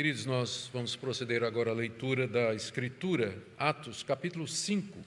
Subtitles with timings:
[0.00, 4.98] Queridos, nós vamos proceder agora à leitura da Escritura, Atos, capítulo 5.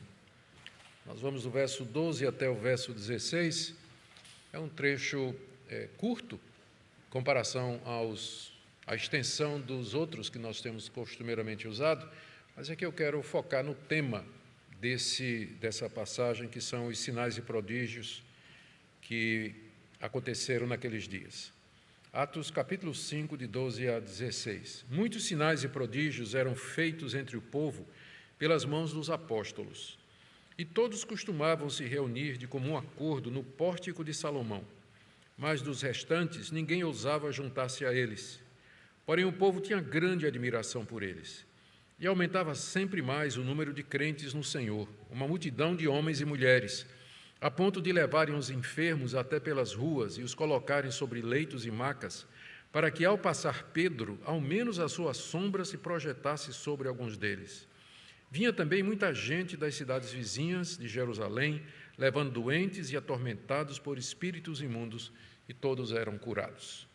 [1.04, 3.74] Nós vamos do verso 12 até o verso 16.
[4.54, 5.34] É um trecho
[5.68, 8.54] é, curto, em comparação aos,
[8.86, 12.08] à extensão dos outros que nós temos costumeiramente usado,
[12.56, 14.24] mas é que eu quero focar no tema
[14.80, 18.22] desse, dessa passagem, que são os sinais e prodígios
[19.02, 19.56] que
[20.00, 21.52] aconteceram naqueles dias.
[22.16, 24.86] Atos capítulo 5, de 12 a 16.
[24.88, 27.88] Muitos sinais e prodígios eram feitos entre o povo
[28.38, 29.98] pelas mãos dos apóstolos.
[30.56, 34.64] E todos costumavam se reunir de comum acordo no pórtico de Salomão.
[35.36, 38.40] Mas dos restantes ninguém ousava juntar-se a eles.
[39.08, 41.44] Porém, o povo tinha grande admiração por eles.
[42.00, 46.26] E aumentava sempre mais o número de crentes no Senhor, uma multidão de homens e
[46.26, 46.86] mulheres
[47.44, 51.72] a ponto de levarem os enfermos até pelas ruas e os colocarem sobre leitos e
[51.72, 52.26] macas,
[52.72, 57.68] para que, ao passar Pedro, ao menos a sua sombra se projetasse sobre alguns deles.
[58.32, 61.62] Vinha também muita gente das cidades vizinhas de Jerusalém,
[61.98, 65.12] levando doentes e atormentados por espíritos imundos,
[65.48, 66.88] e todos eram curados.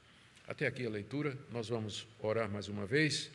[0.47, 3.31] Até aqui a leitura, nós vamos orar mais uma vez.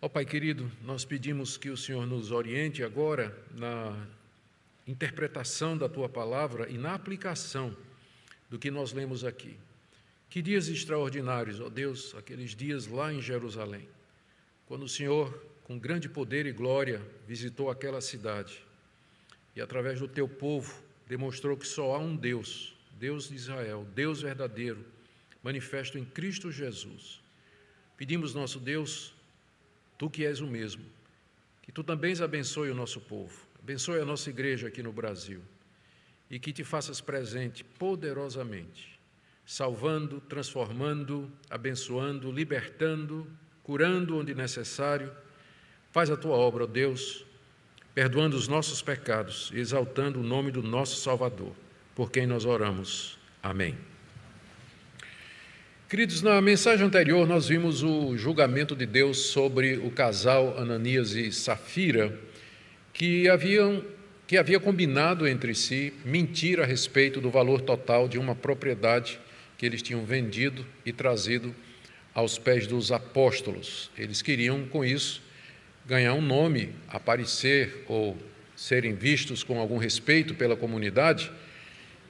[0.00, 4.06] Ó oh, Pai querido, nós pedimos que o Senhor nos oriente agora na
[4.86, 7.76] interpretação da tua palavra e na aplicação
[8.50, 9.56] do que nós lemos aqui.
[10.28, 13.88] Que dias extraordinários, ó Deus, aqueles dias lá em Jerusalém,
[14.66, 15.32] quando o Senhor,
[15.64, 18.60] com grande poder e glória, visitou aquela cidade
[19.54, 24.22] e, através do teu povo, demonstrou que só há um Deus, Deus de Israel, Deus
[24.22, 24.84] verdadeiro,
[25.42, 27.20] manifesto em Cristo Jesus.
[27.96, 29.14] Pedimos, nosso Deus,
[29.96, 30.84] tu que és o mesmo,
[31.62, 35.40] que tu também abençoe o nosso povo Abençoe a nossa igreja aqui no Brasil
[36.30, 39.00] e que te faças presente poderosamente,
[39.46, 43.26] salvando, transformando, abençoando, libertando,
[43.62, 45.10] curando onde necessário.
[45.90, 47.24] Faz a tua obra, ó Deus,
[47.94, 51.54] perdoando os nossos pecados e exaltando o nome do nosso Salvador,
[51.94, 53.18] por quem nós oramos.
[53.42, 53.78] Amém.
[55.88, 61.32] Queridos, na mensagem anterior nós vimos o julgamento de Deus sobre o casal Ananias e
[61.32, 62.33] Safira
[62.94, 63.84] que haviam
[64.26, 69.20] que havia combinado entre si mentir a respeito do valor total de uma propriedade
[69.58, 71.54] que eles tinham vendido e trazido
[72.14, 73.90] aos pés dos apóstolos.
[73.98, 75.20] Eles queriam, com isso,
[75.84, 78.16] ganhar um nome, aparecer ou
[78.56, 81.30] serem vistos com algum respeito pela comunidade.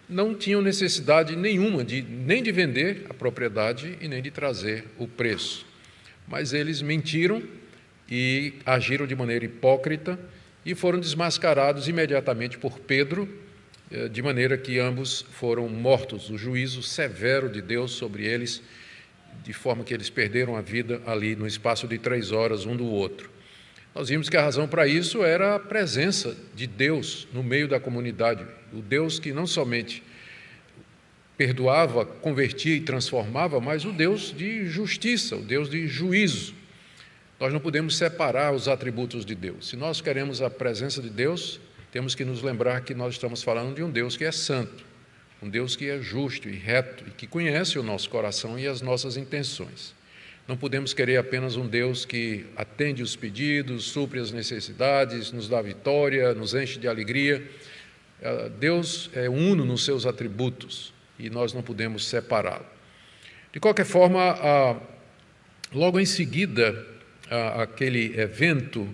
[0.09, 5.09] Não tinham necessidade nenhuma de nem de vender a propriedade e nem de trazer o
[5.09, 5.67] preço.
[6.29, 7.43] Mas eles mentiram
[8.09, 10.17] e agiram de maneira hipócrita
[10.65, 13.29] e foram desmascarados imediatamente por Pedro,
[13.91, 16.31] eh, de maneira que ambos foram mortos.
[16.31, 18.63] O juízo severo de Deus sobre eles,
[19.43, 22.87] de forma que eles perderam a vida ali no espaço de três horas, um do
[22.87, 23.31] outro.
[23.95, 27.79] Nós vimos que a razão para isso era a presença de Deus no meio da
[27.79, 30.03] comunidade, o Deus que não somente
[31.37, 36.55] perdoava, convertia e transformava, mas o Deus de justiça, o Deus de juízo.
[37.39, 39.69] Nós não podemos separar os atributos de Deus.
[39.69, 43.75] Se nós queremos a presença de Deus, temos que nos lembrar que nós estamos falando
[43.75, 44.85] de um Deus que é santo,
[45.43, 48.81] um Deus que é justo e reto e que conhece o nosso coração e as
[48.81, 49.95] nossas intenções.
[50.47, 55.61] Não podemos querer apenas um Deus que atende os pedidos, supre as necessidades, nos dá
[55.61, 57.43] vitória, nos enche de alegria.
[58.23, 62.67] Ah, Deus é uno nos seus atributos e nós não podemos separá-lo.
[63.53, 64.81] De qualquer forma, ah,
[65.73, 66.94] logo em seguida,
[67.31, 68.89] aquele evento,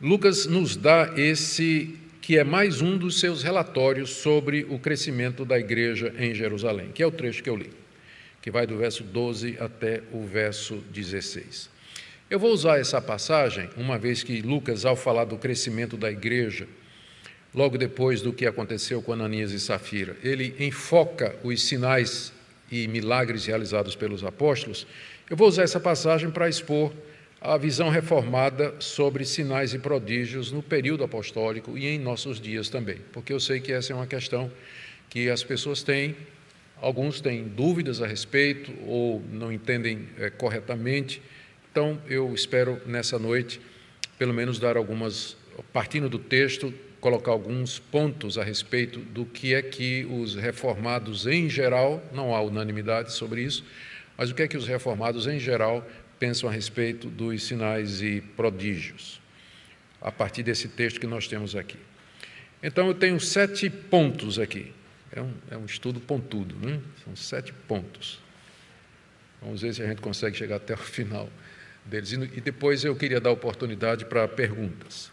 [0.00, 5.58] Lucas nos dá esse que é mais um dos seus relatórios sobre o crescimento da
[5.58, 7.70] igreja em Jerusalém, que é o trecho que eu li,
[8.40, 11.68] que vai do verso 12 até o verso 16.
[12.30, 16.66] Eu vou usar essa passagem, uma vez que Lucas, ao falar do crescimento da igreja,
[17.52, 22.32] logo depois do que aconteceu com Ananias e Safira, ele enfoca os sinais
[22.70, 24.86] e milagres realizados pelos apóstolos.
[25.28, 26.92] Eu vou usar essa passagem para expor
[27.44, 32.98] a visão reformada sobre sinais e prodígios no período apostólico e em nossos dias também,
[33.12, 34.48] porque eu sei que essa é uma questão
[35.10, 36.14] que as pessoas têm,
[36.80, 41.20] alguns têm dúvidas a respeito ou não entendem é, corretamente.
[41.70, 43.60] Então, eu espero nessa noite,
[44.16, 45.36] pelo menos, dar algumas,
[45.72, 51.50] partindo do texto, colocar alguns pontos a respeito do que é que os reformados em
[51.50, 53.64] geral, não há unanimidade sobre isso,
[54.16, 55.84] mas o que é que os reformados em geral
[56.22, 59.20] pensam a respeito dos sinais e prodígios,
[60.00, 61.76] a partir desse texto que nós temos aqui.
[62.62, 64.72] Então, eu tenho sete pontos aqui.
[65.10, 66.80] É um, é um estudo pontudo, né?
[67.02, 68.20] são sete pontos.
[69.42, 71.28] Vamos ver se a gente consegue chegar até o final
[71.84, 72.12] deles.
[72.12, 75.10] E depois eu queria dar oportunidade para perguntas.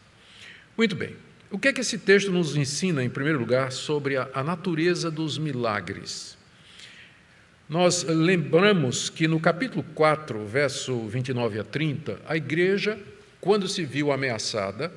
[0.77, 1.15] Muito bem.
[1.49, 5.09] O que é que esse texto nos ensina, em primeiro lugar, sobre a, a natureza
[5.09, 6.37] dos milagres?
[7.69, 12.97] Nós lembramos que no capítulo 4, verso 29 a 30, a igreja,
[13.39, 14.91] quando se viu ameaçada,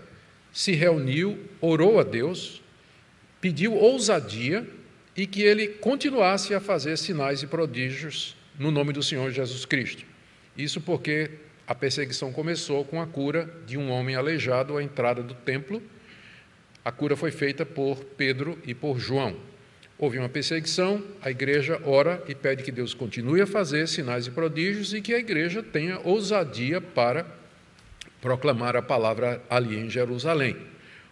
[0.51, 2.63] se reuniu, orou a Deus,
[3.43, 4.67] pediu ousadia
[5.15, 10.07] e que ele continuasse a fazer sinais e prodígios no nome do Senhor Jesus Cristo.
[10.57, 11.31] Isso porque
[11.67, 15.83] a perseguição começou com a cura de um homem aleijado à entrada do templo.
[16.83, 19.52] A cura foi feita por Pedro e por João.
[19.99, 24.31] Houve uma perseguição, a igreja ora e pede que Deus continue a fazer sinais e
[24.31, 27.27] prodígios e que a igreja tenha ousadia para
[28.21, 30.57] proclamar a palavra ali em Jerusalém.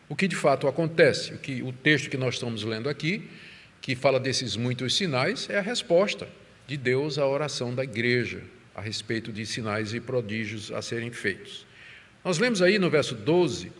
[0.08, 1.34] O que de fato acontece?
[1.34, 3.28] O, que, o texto que nós estamos lendo aqui,
[3.80, 6.28] que fala desses muitos sinais, é a resposta
[6.66, 8.42] de Deus à oração da igreja
[8.74, 11.66] a respeito de sinais e prodígios a serem feitos.
[12.24, 13.72] Nós lemos aí no verso 12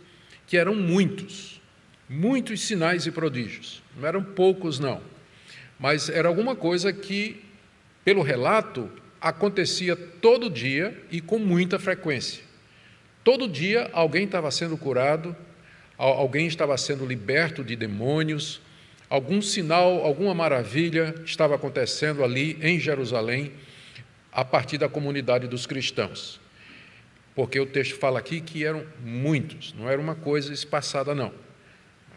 [0.47, 1.61] que eram muitos,
[2.09, 3.80] muitos sinais e prodígios.
[3.97, 5.01] Não eram poucos, não.
[5.79, 7.43] Mas era alguma coisa que,
[8.05, 8.91] pelo relato,
[9.21, 12.43] acontecia todo dia e com muita frequência.
[13.23, 15.37] Todo dia alguém estava sendo curado,
[15.97, 18.61] alguém estava sendo liberto de demônios,
[19.09, 23.53] algum sinal, alguma maravilha estava acontecendo ali em Jerusalém,
[24.33, 26.41] a partir da comunidade dos cristãos.
[27.35, 31.33] Porque o texto fala aqui que eram muitos, não era uma coisa espaçada, não.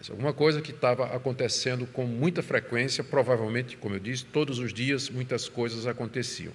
[0.03, 4.73] Mas alguma coisa que estava acontecendo com muita frequência, provavelmente, como eu disse, todos os
[4.73, 6.51] dias muitas coisas aconteciam.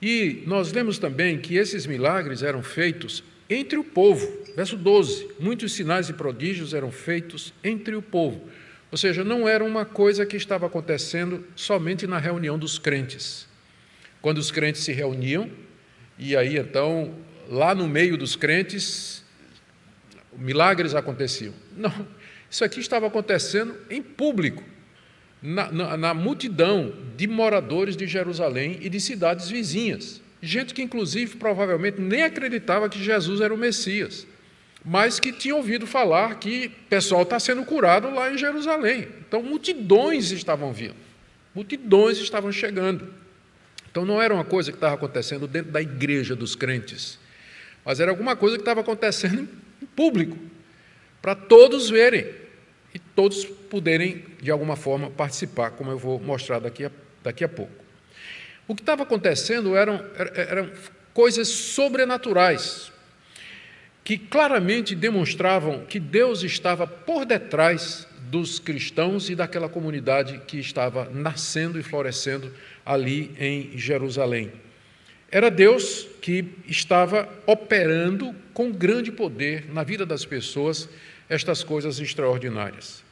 [0.00, 4.26] E nós lemos também que esses milagres eram feitos entre o povo.
[4.56, 8.48] Verso 12: muitos sinais e prodígios eram feitos entre o povo.
[8.90, 13.46] Ou seja, não era uma coisa que estava acontecendo somente na reunião dos crentes.
[14.22, 15.50] Quando os crentes se reuniam,
[16.18, 17.14] e aí então,
[17.50, 19.22] lá no meio dos crentes,
[20.38, 21.52] milagres aconteciam.
[21.76, 21.92] Não,
[22.52, 24.62] isso aqui estava acontecendo em público,
[25.42, 30.20] na, na, na multidão de moradores de Jerusalém e de cidades vizinhas.
[30.40, 34.26] Gente que, inclusive, provavelmente nem acreditava que Jesus era o Messias
[34.84, 39.08] mas que tinham ouvido falar que o pessoal está sendo curado lá em Jerusalém.
[39.26, 40.96] Então, multidões estavam vindo,
[41.54, 43.08] multidões estavam chegando.
[43.90, 47.18] Então, não era uma coisa que estava acontecendo dentro da igreja dos crentes,
[47.84, 49.48] mas era alguma coisa que estava acontecendo
[49.80, 50.36] em público,
[51.20, 52.41] para todos verem
[53.14, 56.90] todos poderem, de alguma forma, participar, como eu vou mostrar daqui a,
[57.22, 57.72] daqui a pouco.
[58.66, 60.02] O que estava acontecendo eram,
[60.34, 60.70] eram
[61.12, 62.90] coisas sobrenaturais,
[64.04, 71.08] que claramente demonstravam que Deus estava por detrás dos cristãos e daquela comunidade que estava
[71.12, 72.52] nascendo e florescendo
[72.84, 74.50] ali em Jerusalém.
[75.30, 80.88] Era Deus que estava operando com grande poder na vida das pessoas
[81.28, 83.02] estas coisas extraordinárias.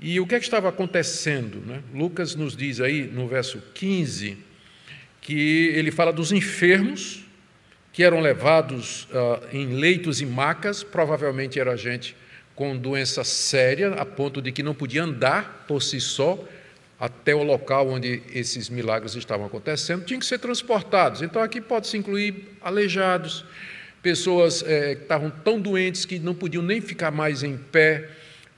[0.00, 1.60] E o que, é que estava acontecendo?
[1.66, 1.82] Né?
[1.92, 4.38] Lucas nos diz aí no verso 15
[5.20, 7.24] que ele fala dos enfermos
[7.92, 12.14] que eram levados uh, em leitos e macas, provavelmente era gente
[12.54, 16.38] com doença séria, a ponto de que não podia andar por si só
[16.98, 21.22] até o local onde esses milagres estavam acontecendo, tinham que ser transportados.
[21.22, 23.44] Então aqui pode-se incluir aleijados,
[24.02, 28.08] pessoas é, que estavam tão doentes que não podiam nem ficar mais em pé,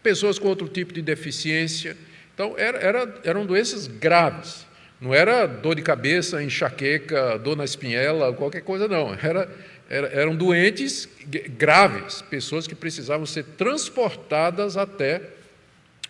[0.03, 1.97] pessoas com outro tipo de deficiência.
[2.35, 4.67] Então era, era, eram doenças graves.
[5.01, 9.15] Não era dor de cabeça, enxaqueca, dor na espinhela, qualquer coisa, não.
[9.15, 9.49] Era,
[9.89, 11.09] era, eram doentes
[11.57, 15.23] graves, pessoas que precisavam ser transportadas até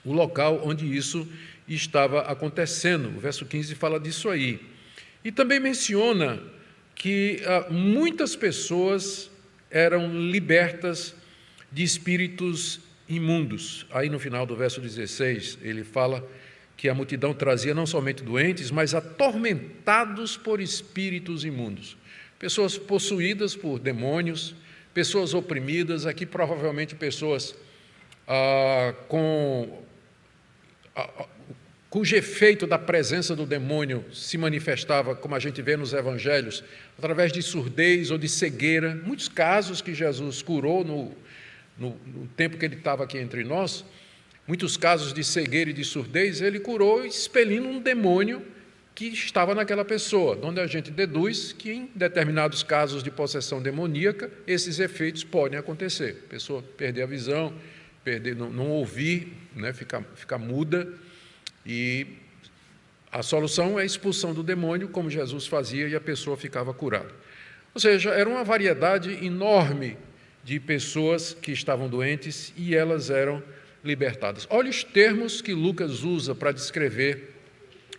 [0.05, 1.27] o local onde isso
[1.69, 3.17] estava acontecendo.
[3.17, 4.61] O verso 15 fala disso aí.
[5.25, 6.41] E também menciona
[7.01, 9.31] que ah, muitas pessoas
[9.71, 11.15] eram libertas
[11.73, 12.79] de espíritos
[13.09, 13.87] imundos.
[13.91, 16.23] Aí no final do verso 16, ele fala
[16.77, 21.97] que a multidão trazia não somente doentes, mas atormentados por espíritos imundos.
[22.39, 24.55] Pessoas possuídas por demônios,
[24.93, 27.57] pessoas oprimidas, aqui provavelmente pessoas
[28.29, 29.83] ah, com
[30.95, 31.27] ah,
[31.91, 36.63] cujo efeito da presença do demônio se manifestava, como a gente vê nos evangelhos,
[36.97, 38.95] através de surdez ou de cegueira.
[39.05, 41.13] Muitos casos que Jesus curou no,
[41.77, 43.85] no, no tempo que ele estava aqui entre nós,
[44.47, 48.41] muitos casos de cegueira e de surdez, ele curou expelindo um demônio
[48.95, 54.31] que estava naquela pessoa, onde a gente deduz que em determinados casos de possessão demoníaca,
[54.47, 56.23] esses efeitos podem acontecer.
[56.27, 57.53] A pessoa perder a visão,
[58.05, 60.87] perder, não, não ouvir, né, ficar, ficar muda,
[61.65, 62.07] e
[63.13, 67.11] A solução é a expulsão do demônio, como Jesus fazia, e a pessoa ficava curada.
[67.75, 69.97] Ou seja, era uma variedade enorme
[70.45, 73.43] de pessoas que estavam doentes e elas eram
[73.83, 74.47] libertadas.
[74.49, 77.35] Olha os termos que Lucas usa para descrever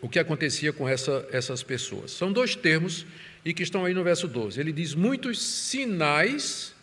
[0.02, 2.12] o que acontecia com essa, essas pessoas.
[2.12, 3.06] São dois termos
[3.44, 4.60] e que estão aí no verso 12.
[4.60, 6.74] Ele diz muitos sinais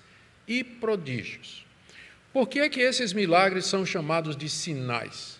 [0.46, 1.64] e prodígios.
[2.32, 5.37] Por que é que esses milagres são chamados de sinais?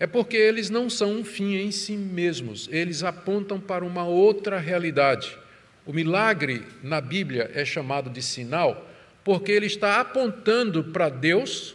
[0.00, 4.58] É porque eles não são um fim em si mesmos, eles apontam para uma outra
[4.58, 5.36] realidade.
[5.84, 8.86] O milagre na Bíblia é chamado de sinal
[9.24, 11.74] porque ele está apontando para Deus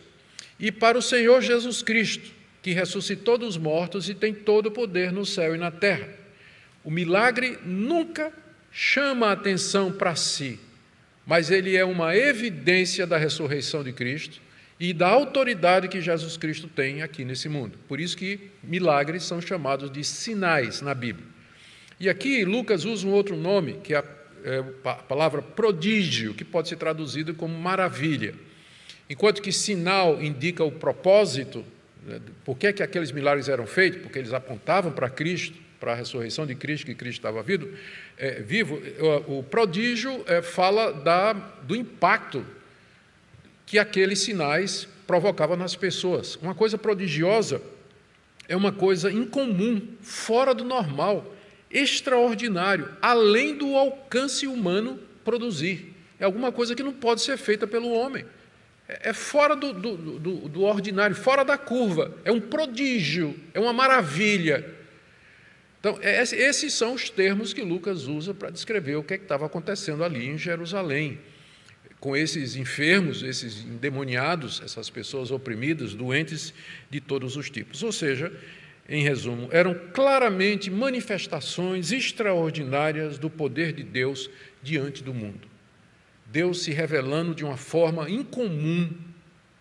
[0.60, 2.32] e para o Senhor Jesus Cristo,
[2.64, 6.10] que ressuscitou dos mortos e tem todo o poder no céu e na terra.
[6.84, 8.34] O milagre nunca
[8.72, 10.60] chama a atenção para si,
[11.28, 14.42] mas ele é uma evidência da ressurreição de Cristo
[14.80, 17.78] e da autoridade que Jesus Cristo tem aqui nesse mundo.
[17.88, 21.26] Por isso que milagres são chamados de sinais na Bíblia.
[22.00, 24.04] E aqui Lucas usa um outro nome, que é a,
[24.44, 24.62] é
[25.08, 28.34] palavra prodígio, que pode ser traduzido como maravilha.
[29.10, 31.64] Enquanto que sinal indica o propósito,
[32.06, 34.02] né, por que, que aqueles milagres eram feitos?
[34.02, 37.70] Porque eles apontavam para Cristo, para a ressurreição de Cristo, que Cristo estava vivo.
[38.18, 38.82] É, vivo
[39.28, 42.46] o, prodígio é, fala da, do impacto
[43.74, 46.36] que aqueles sinais provocavam nas pessoas.
[46.36, 47.60] Uma coisa prodigiosa
[48.48, 51.34] é uma coisa incomum, fora do normal,
[51.72, 55.92] extraordinário, além do alcance humano produzir.
[56.20, 58.24] É alguma coisa que não pode ser feita pelo homem.
[58.88, 62.16] É, é fora do, do, do, do ordinário, fora da curva.
[62.24, 64.72] É um prodígio, é uma maravilha.
[65.80, 69.24] Então, é, esses são os termos que Lucas usa para descrever o que, é que
[69.24, 71.18] estava acontecendo ali em Jerusalém,
[72.04, 76.54] com esses enfermos, esses endemoniados, essas pessoas oprimidas, doentes
[76.90, 77.82] de todos os tipos.
[77.82, 78.30] Ou seja,
[78.90, 84.30] em resumo, eram claramente manifestações extraordinárias do poder de Deus
[84.62, 85.48] diante do mundo.
[86.26, 88.90] Deus se revelando de uma forma incomum,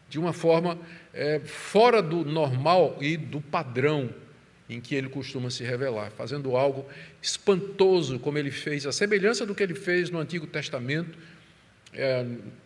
[0.08, 0.76] de uma forma
[1.14, 4.12] é, fora do normal e do padrão
[4.68, 6.88] em que ele costuma se revelar, fazendo algo
[7.22, 11.16] espantoso, como ele fez, a semelhança do que ele fez no Antigo Testamento,
[11.92, 12.24] é,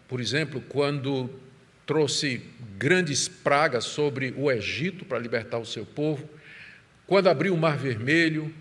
[0.08, 1.30] por exemplo, quando
[1.84, 2.42] trouxe
[2.78, 6.28] grandes pragas sobre o Egito para libertar o seu povo,
[7.06, 8.52] quando abriu o Mar Vermelho,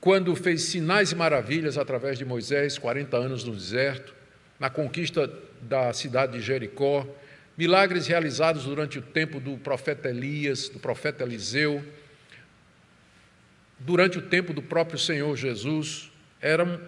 [0.00, 4.14] quando fez sinais e maravilhas através de Moisés, 40 anos no deserto,
[4.58, 7.06] na conquista da cidade de Jericó,
[7.56, 11.84] milagres realizados durante o tempo do profeta Elias, do profeta Eliseu,
[13.78, 16.10] durante o tempo do próprio Senhor Jesus,
[16.40, 16.80] eram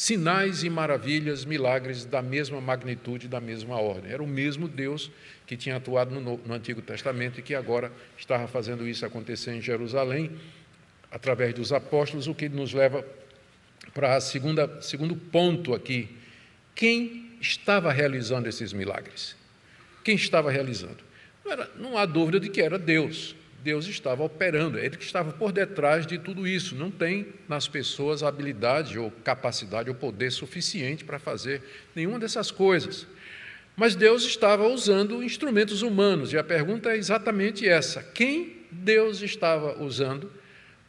[0.00, 4.10] sinais e maravilhas, milagres da mesma magnitude, da mesma ordem.
[4.10, 5.10] Era o mesmo Deus
[5.46, 9.60] que tinha atuado no, no Antigo Testamento e que agora estava fazendo isso acontecer em
[9.60, 10.30] Jerusalém,
[11.10, 13.04] através dos apóstolos, o que nos leva
[13.92, 14.20] para o
[14.80, 16.08] segundo ponto aqui
[16.74, 19.36] quem estava realizando esses milagres.
[20.02, 21.04] Quem estava realizando?
[21.44, 23.36] Não, era, não há dúvida de que era Deus.
[23.62, 26.74] Deus estava operando, ele que estava por detrás de tudo isso.
[26.74, 31.62] Não tem nas pessoas habilidade ou capacidade ou poder suficiente para fazer
[31.94, 33.06] nenhuma dessas coisas.
[33.76, 39.82] Mas Deus estava usando instrumentos humanos, e a pergunta é exatamente essa: quem Deus estava
[39.82, 40.30] usando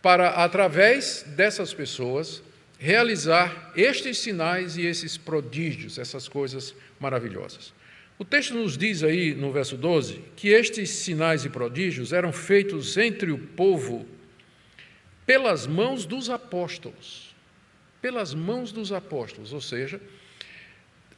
[0.01, 2.42] para, através dessas pessoas,
[2.78, 7.74] realizar estes sinais e esses prodígios, essas coisas maravilhosas.
[8.22, 12.96] O texto nos diz aí no verso 12 que estes sinais e prodígios eram feitos
[12.96, 14.06] entre o povo
[15.25, 17.34] pelas mãos dos apóstolos.
[18.00, 20.00] Pelas mãos dos apóstolos, ou seja,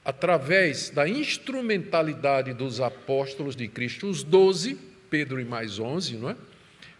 [0.05, 4.79] através da instrumentalidade dos apóstolos de Cristo, os doze,
[5.10, 6.38] Pedro e mais onze, não é?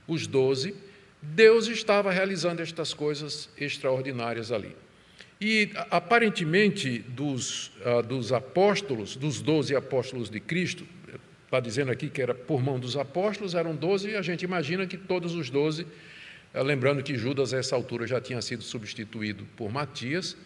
[0.06, 0.76] Os doze,
[1.22, 4.76] Deus estava realizando estas coisas extraordinárias ali.
[5.40, 10.86] E, aparentemente, dos, uh, dos apóstolos, dos doze apóstolos de Cristo,
[11.46, 14.88] está dizendo aqui que era por mão dos apóstolos, eram doze, e a gente imagina
[14.88, 15.84] que todos os doze,
[16.54, 20.38] uh, lembrando que Judas, a essa altura, já tinha sido substituído por Matias,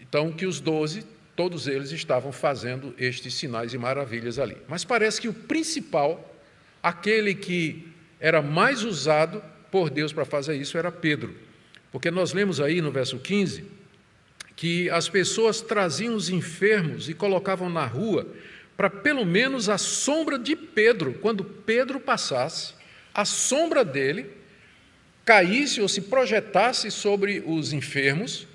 [0.00, 1.04] então que os doze,
[1.36, 4.56] todos eles estavam fazendo estes sinais e maravilhas ali.
[4.68, 6.34] Mas parece que o principal,
[6.82, 7.86] aquele que
[8.18, 11.34] era mais usado, por Deus para fazer isso era Pedro.
[11.90, 13.81] Porque nós lemos aí no verso 15
[14.56, 18.26] que as pessoas traziam os enfermos e colocavam na rua
[18.76, 22.74] para pelo menos a sombra de Pedro, quando Pedro passasse,
[23.14, 24.30] a sombra dele
[25.24, 28.46] caísse ou se projetasse sobre os enfermos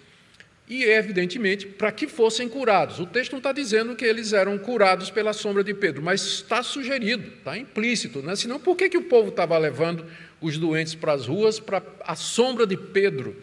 [0.68, 3.00] e, evidentemente, para que fossem curados.
[3.00, 6.62] O texto não está dizendo que eles eram curados pela sombra de Pedro, mas está
[6.62, 8.22] sugerido, está implícito.
[8.22, 8.36] Né?
[8.36, 10.06] Senão, por que, que o povo estava levando
[10.42, 13.36] os doentes para as ruas, para a sombra de Pedro.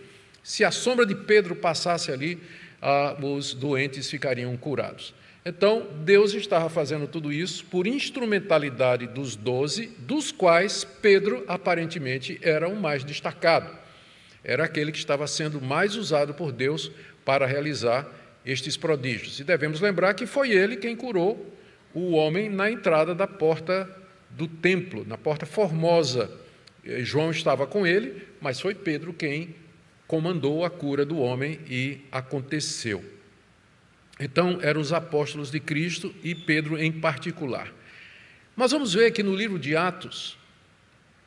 [0.45, 2.39] Se a sombra de Pedro passasse ali,
[2.83, 5.15] ah, os doentes ficariam curados.
[5.43, 12.69] Então, Deus estava fazendo tudo isso por instrumentalidade dos doze, dos quais Pedro aparentemente era
[12.69, 13.75] o mais destacado.
[14.45, 16.93] Era aquele que estava sendo mais usado por Deus
[17.25, 18.07] para realizar
[18.45, 19.41] estes prodígios.
[19.41, 21.55] E devemos lembrar que foi ele quem curou
[21.95, 23.89] o homem na entrada da porta
[24.29, 26.31] do templo, na porta formosa.
[27.01, 29.55] João estava com ele, mas foi Pedro quem
[30.15, 33.05] comandou a cura do homem e aconteceu.
[34.21, 37.75] Então, eram os apóstolos de Cristo e Pedro em particular.
[38.55, 40.39] Mas vamos ver que no livro de Atos,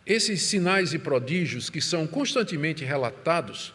[0.05, 3.73] esses sinais e prodígios que são constantemente relatados,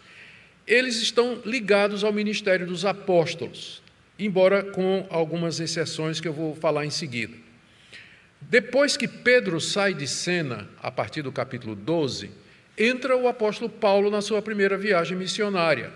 [0.66, 3.82] eles estão ligados ao ministério dos apóstolos,
[4.18, 7.36] embora com algumas exceções que eu vou falar em seguida.
[8.40, 12.40] Depois que Pedro sai de cena, a partir do capítulo 12,
[12.76, 15.92] entra o apóstolo Paulo na sua primeira viagem missionária.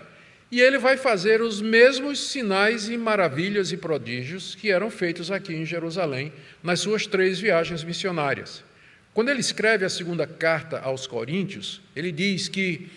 [0.49, 5.53] E ele vai fazer os mesmos sinais e maravilhas e prodígios que eram feitos aqui
[5.53, 6.31] em Jerusalém
[6.63, 8.63] nas suas três viagens missionárias.
[9.13, 12.89] Quando ele escreve a segunda carta aos Coríntios, ele diz que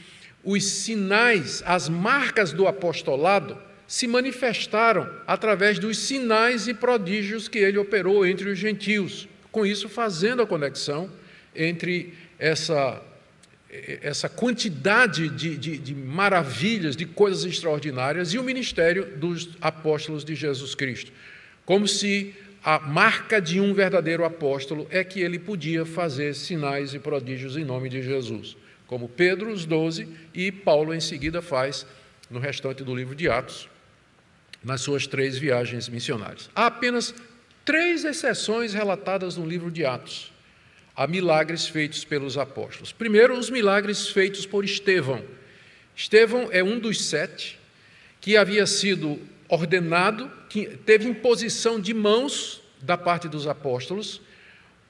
[0.44, 7.78] os sinais, as marcas do apostolado se manifestaram através dos sinais e prodígios que ele
[7.78, 11.10] operou entre os gentios, com isso fazendo a conexão
[11.54, 13.02] entre essa
[14.02, 20.34] essa quantidade de, de, de, maravilhas, de coisas extraordinárias e o ministério dos apóstolos de
[20.34, 21.12] Jesus Cristo.
[21.64, 22.34] Como se
[22.64, 27.64] a marca de um verdadeiro apóstolo é que ele podia fazer sinais e prodígios em
[27.64, 28.56] nome de Jesus,
[28.88, 31.86] como Pedro, os doze, e Paulo em seguida faz
[32.28, 33.68] no restante do livro de Atos,
[34.64, 36.50] nas suas três viagens missionárias.
[36.56, 37.14] Há apenas
[37.64, 40.29] três exceções relatadas no livro de Atos
[41.00, 42.92] a milagres feitos pelos apóstolos.
[42.92, 45.24] Primeiro, os milagres feitos por Estevão.
[45.96, 47.58] Estevão é um dos sete
[48.20, 54.20] que havia sido ordenado, que teve imposição de mãos da parte dos apóstolos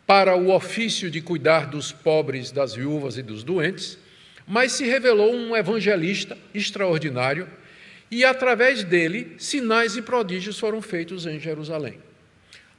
[0.04, 3.96] para o ofício de cuidar dos pobres, das viúvas e dos doentes,
[4.48, 7.46] mas se revelou um evangelista extraordinário
[8.10, 12.09] e, através dele, sinais e prodígios foram feitos em Jerusalém.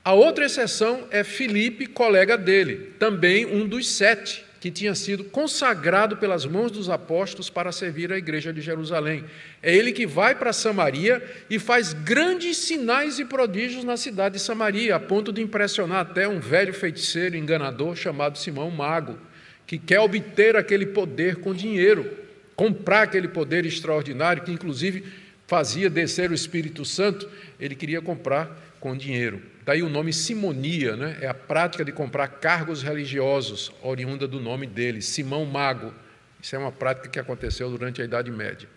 [0.04, 6.18] A outra exceção é Filipe, colega dele, também um dos sete que tinha sido consagrado
[6.18, 9.24] pelas mãos dos apóstolos para servir a igreja de Jerusalém.
[9.62, 14.42] É ele que vai para Samaria e faz grandes sinais e prodígios na cidade de
[14.42, 19.20] Samaria, a ponto de impressionar até um velho feiticeiro enganador chamado Simão Mago,
[19.66, 22.12] que quer obter aquele poder com dinheiro,
[22.56, 25.04] comprar aquele poder extraordinário que, inclusive,
[25.48, 27.28] fazia descer o Espírito Santo,
[27.60, 29.51] ele queria comprar com dinheiro.
[29.64, 31.18] Daí o nome simonia, né?
[31.22, 35.94] é a prática de comprar cargos religiosos, oriunda do nome dele, Simão Mago.
[36.42, 38.68] Isso é uma prática que aconteceu durante a Idade Média.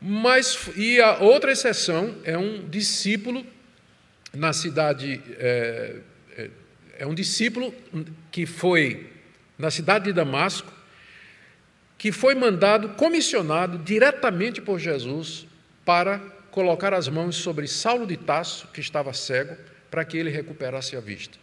[0.00, 3.46] Mas, e a outra exceção é um discípulo
[4.34, 5.96] na cidade, é,
[6.36, 6.50] é,
[6.98, 7.72] é um discípulo
[8.32, 9.06] que foi
[9.56, 10.72] na cidade de Damasco,
[11.96, 15.46] que foi mandado, comissionado diretamente por Jesus
[15.84, 16.18] para
[16.50, 19.56] colocar as mãos sobre Saulo de Tasso, que estava cego,
[19.94, 21.38] para que ele recuperasse a vista.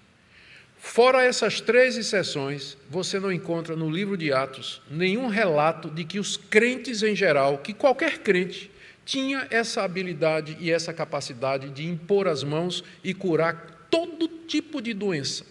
[0.77, 6.19] Fora essas três exceções, você não encontra no livro de Atos nenhum relato de que
[6.19, 8.69] os crentes em geral, que qualquer crente,
[9.05, 14.93] tinha essa habilidade e essa capacidade de impor as mãos e curar todo tipo de
[14.93, 15.45] doença,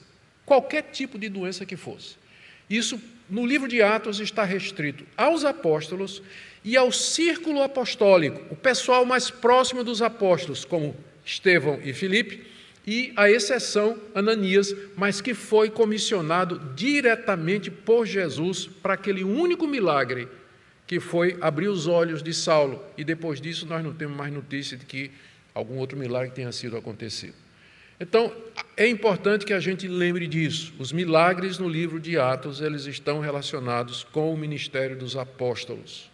[0.45, 2.17] qualquer tipo de doença que fosse.
[2.69, 6.21] Isso no livro de Atos está restrito aos apóstolos
[6.63, 12.50] e ao círculo apostólico, o pessoal mais próximo dos apóstolos, como Estevão e Filipe,
[12.87, 20.29] e a exceção Ananias, mas que foi comissionado diretamente por Jesus para aquele único milagre
[20.87, 24.77] que foi abrir os olhos de Saulo, e depois disso nós não temos mais notícia
[24.77, 25.11] de que
[25.55, 27.35] algum outro milagre tenha sido acontecido.
[28.01, 28.35] Então,
[28.77, 30.73] é importante que a gente lembre disso.
[30.79, 36.11] Os milagres no livro de Atos, eles estão relacionados com o ministério dos apóstolos.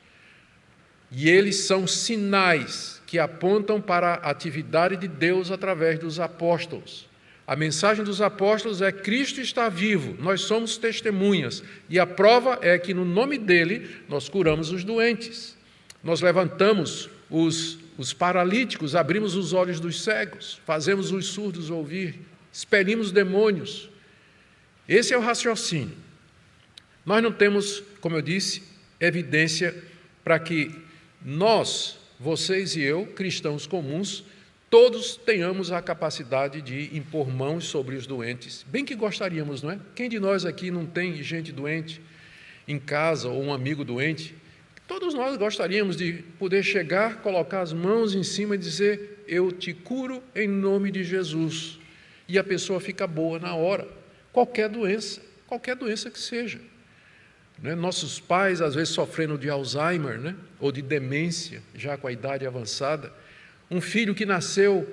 [1.13, 7.09] E eles são sinais que apontam para a atividade de Deus através dos apóstolos.
[7.47, 12.77] A mensagem dos apóstolos é: Cristo está vivo, nós somos testemunhas, e a prova é
[12.79, 15.57] que no nome dele nós curamos os doentes,
[16.03, 22.19] nós levantamos os, os paralíticos, abrimos os olhos dos cegos, fazemos os surdos ouvir,
[22.53, 23.89] expelimos demônios.
[24.89, 25.97] Esse é o raciocínio.
[27.05, 28.63] Nós não temos, como eu disse,
[29.01, 29.75] evidência
[30.25, 30.75] para que
[31.25, 34.25] nós, vocês e eu, cristãos comuns,
[34.71, 38.65] todos tenhamos a capacidade de impor mãos sobre os doentes.
[38.69, 39.79] Bem que gostaríamos, não é?
[39.95, 42.01] Quem de nós aqui não tem gente doente?
[42.67, 44.35] em casa ou um amigo doente,
[44.87, 49.73] todos nós gostaríamos de poder chegar, colocar as mãos em cima e dizer: Eu te
[49.73, 51.79] curo em nome de Jesus.
[52.29, 53.87] E a pessoa fica boa na hora.
[54.33, 56.61] Qualquer doença, qualquer doença que seja.
[57.63, 57.75] Né?
[57.75, 60.35] Nossos pais, às vezes, sofrendo de Alzheimer né?
[60.61, 63.13] ou de demência, já com a idade avançada.
[63.71, 64.87] Um filho que nasceu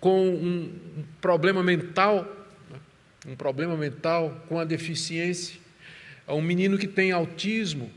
[0.00, 0.72] com um
[1.20, 2.24] problema mental,
[2.70, 2.78] né?
[3.28, 5.60] um problema mental com a deficiência.
[6.28, 7.90] Um menino que tem autismo,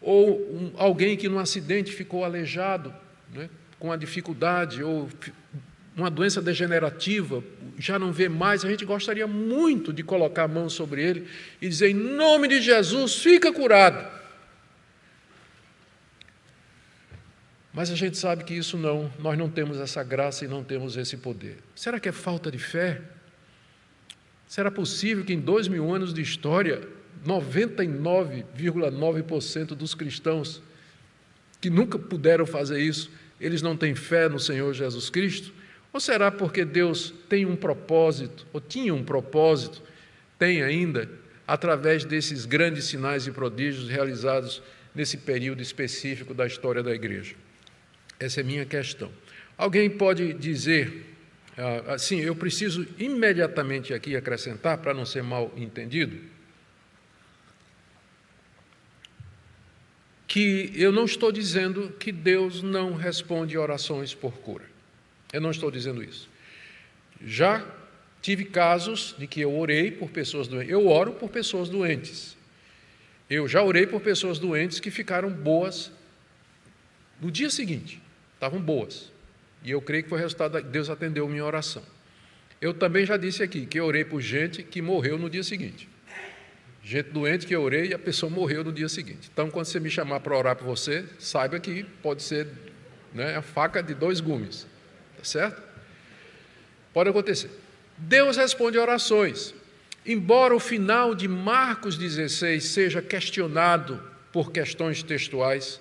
[0.00, 2.92] ou um, alguém que num acidente ficou aleijado,
[3.32, 3.48] né?
[3.78, 5.08] com a dificuldade, ou
[5.96, 7.42] uma doença degenerativa,
[7.78, 11.26] já não vê mais, a gente gostaria muito de colocar a mão sobre ele
[11.60, 14.16] e dizer: em nome de Jesus, fica curado.
[17.72, 20.96] Mas a gente sabe que isso não, nós não temos essa graça e não temos
[20.96, 21.58] esse poder.
[21.74, 23.00] Será que é falta de fé?
[24.46, 26.86] Será possível que em dois mil anos de história,
[27.26, 30.62] 99,9% dos cristãos
[31.60, 35.52] que nunca puderam fazer isso, eles não têm fé no Senhor Jesus Cristo?
[35.96, 39.82] Ou será porque Deus tem um propósito, ou tinha um propósito,
[40.38, 41.08] tem ainda,
[41.48, 44.62] através desses grandes sinais e prodígios realizados
[44.94, 47.34] nesse período específico da história da igreja?
[48.20, 49.10] Essa é minha questão.
[49.56, 51.16] Alguém pode dizer,
[51.56, 56.20] ah, assim, eu preciso imediatamente aqui acrescentar, para não ser mal entendido,
[60.28, 64.75] que eu não estou dizendo que Deus não responde orações por cura.
[65.32, 66.28] Eu não estou dizendo isso.
[67.24, 67.64] Já
[68.22, 70.72] tive casos de que eu orei por pessoas doentes.
[70.72, 72.36] Eu oro por pessoas doentes.
[73.28, 75.90] Eu já orei por pessoas doentes que ficaram boas
[77.20, 78.00] no dia seguinte.
[78.34, 79.12] Estavam boas.
[79.62, 81.82] E eu creio que foi resultado, Deus atendeu minha oração.
[82.60, 85.88] Eu também já disse aqui que eu orei por gente que morreu no dia seguinte.
[86.82, 89.28] Gente doente que eu orei e a pessoa morreu no dia seguinte.
[89.32, 92.46] Então, quando você me chamar para orar por você, saiba que pode ser
[93.12, 94.66] né, a faca de dois gumes
[95.28, 95.62] certo?
[96.92, 97.50] Pode acontecer.
[97.98, 99.54] Deus responde orações.
[100.04, 105.80] Embora o final de Marcos 16 seja questionado por questões textuais,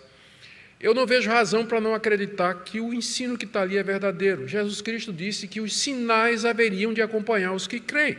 [0.79, 4.47] eu não vejo razão para não acreditar que o ensino que está ali é verdadeiro.
[4.47, 8.17] Jesus Cristo disse que os sinais haveriam de acompanhar os que creem.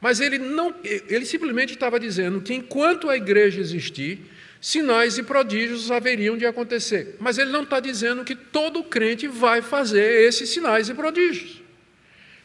[0.00, 4.29] Mas ele não, ele simplesmente estava dizendo que enquanto a igreja existir,
[4.60, 7.16] sinais e prodígios haveriam de acontecer.
[7.18, 11.62] Mas ele não está dizendo que todo crente vai fazer esses sinais e prodígios.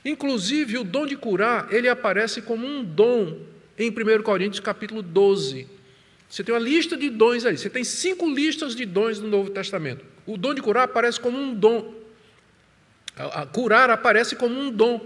[0.03, 3.39] Inclusive, o dom de curar, ele aparece como um dom
[3.77, 5.67] em 1 Coríntios capítulo 12.
[6.29, 9.49] Você tem uma lista de dons aí, você tem cinco listas de dons no Novo
[9.49, 10.05] Testamento.
[10.25, 11.93] O dom de curar aparece como um dom.
[13.15, 15.01] A curar aparece como um dom.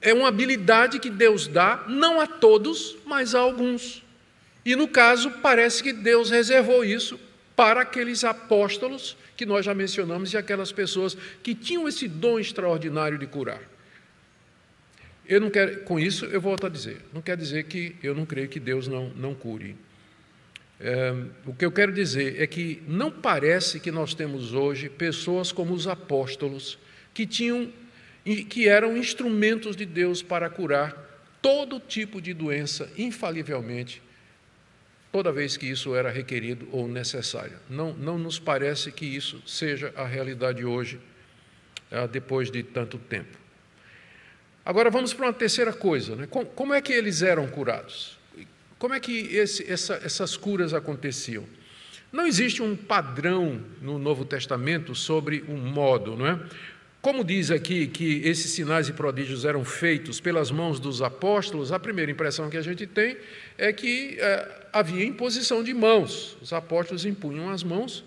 [0.00, 4.02] É uma habilidade que Deus dá, não a todos, mas a alguns.
[4.66, 7.20] E no caso, parece que Deus reservou isso
[7.54, 13.16] para aqueles apóstolos que nós já mencionamos e aquelas pessoas que tinham esse dom extraordinário
[13.16, 13.62] de curar.
[15.24, 18.26] Eu não quero, com isso, eu volto a dizer, não quer dizer que eu não
[18.26, 19.76] creio que Deus não, não cure.
[20.80, 21.14] É,
[21.46, 25.74] o que eu quero dizer é que não parece que nós temos hoje pessoas como
[25.74, 26.76] os apóstolos
[27.14, 27.72] que tinham
[28.50, 34.02] que eram instrumentos de Deus para curar todo tipo de doença infalivelmente
[35.16, 37.56] toda vez que isso era requerido ou necessário.
[37.70, 41.00] Não, não nos parece que isso seja a realidade hoje,
[41.90, 43.38] ah, depois de tanto tempo.
[44.62, 46.26] Agora vamos para uma terceira coisa: né?
[46.26, 48.18] como é que eles eram curados?
[48.78, 51.44] Como é que esse, essa, essas curas aconteciam?
[52.12, 56.40] Não existe um padrão no Novo Testamento sobre um modo, não é?
[57.00, 61.78] Como diz aqui que esses sinais e prodígios eram feitos pelas mãos dos apóstolos, a
[61.78, 63.16] primeira impressão que a gente tem
[63.56, 66.36] é que é, havia imposição de mãos.
[66.40, 68.04] Os apóstolos impunham as mãos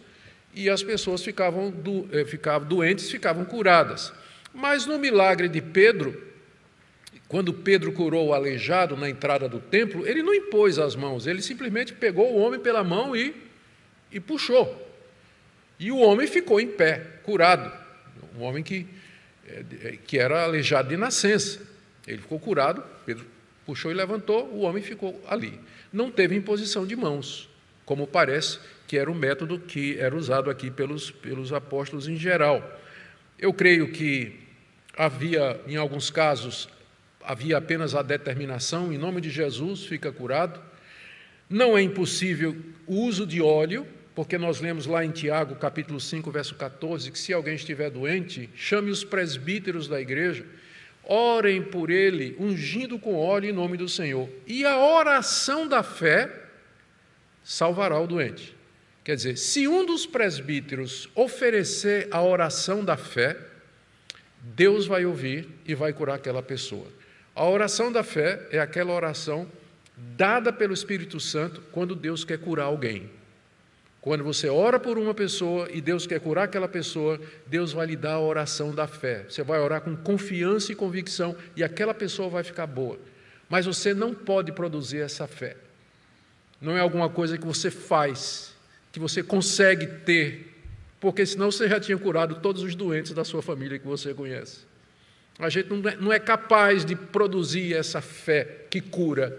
[0.53, 4.11] e as pessoas ficavam, do, é, ficavam doentes, ficavam curadas.
[4.53, 6.27] Mas no milagre de Pedro,
[7.27, 11.41] quando Pedro curou o aleijado na entrada do templo, ele não impôs as mãos, ele
[11.41, 13.35] simplesmente pegou o homem pela mão e,
[14.11, 14.87] e puxou.
[15.79, 17.71] E o homem ficou em pé, curado
[18.39, 18.87] um homem que,
[19.47, 21.59] é, que era aleijado de nascença.
[22.07, 23.25] Ele ficou curado, Pedro
[23.69, 25.59] puxou e levantou, o homem ficou ali.
[25.93, 27.47] Não teve imposição de mãos,
[27.85, 32.63] como parece que era o método que era usado aqui pelos, pelos apóstolos em geral.
[33.37, 34.39] Eu creio que
[34.97, 36.67] havia, em alguns casos,
[37.23, 40.59] havia apenas a determinação, em nome de Jesus, fica curado.
[41.47, 46.31] Não é impossível o uso de óleo, porque nós lemos lá em Tiago, capítulo 5,
[46.31, 50.43] verso 14, que se alguém estiver doente, chame os presbíteros da igreja,
[51.09, 54.29] orem por ele, ungindo com óleo em nome do Senhor.
[54.45, 56.31] E a oração da fé
[57.43, 58.55] salvará o doente.
[59.03, 63.35] Quer dizer, se um dos presbíteros oferecer a oração da fé,
[64.39, 66.85] Deus vai ouvir e vai curar aquela pessoa.
[67.35, 69.49] A oração da fé é aquela oração
[70.15, 73.09] dada pelo Espírito Santo quando Deus quer curar alguém.
[74.01, 77.95] Quando você ora por uma pessoa e Deus quer curar aquela pessoa, Deus vai lhe
[77.97, 79.25] dar a oração da fé.
[79.27, 82.97] Você vai orar com confiança e convicção e aquela pessoa vai ficar boa.
[83.49, 85.57] Mas você não pode produzir essa fé.
[86.61, 88.53] Não é alguma coisa que você faz,
[88.91, 90.55] que você consegue ter,
[90.99, 94.59] porque senão você já tinha curado todos os doentes da sua família que você conhece.
[95.37, 99.37] A gente não é, é capaz de produzir essa fé que cura.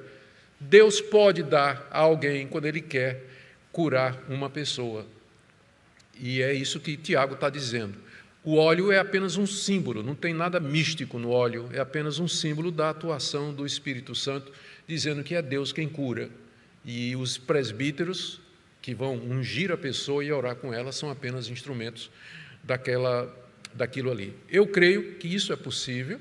[0.59, 3.30] Deus pode dar a alguém quando Ele quer
[3.73, 5.07] curar uma pessoa.
[6.19, 7.97] E é isso que Tiago está dizendo.
[8.43, 12.27] O óleo é apenas um símbolo, não tem nada místico no óleo, é apenas um
[12.29, 14.51] símbolo da atuação do Espírito Santo,
[14.87, 16.31] dizendo que é Deus quem cura.
[16.85, 18.41] E os presbíteros
[18.81, 22.11] que vão ungir a pessoa e orar com ela são apenas instrumentos
[22.65, 23.35] daquela,
[23.75, 24.35] daquilo ali.
[24.49, 26.19] Eu creio que isso é possível,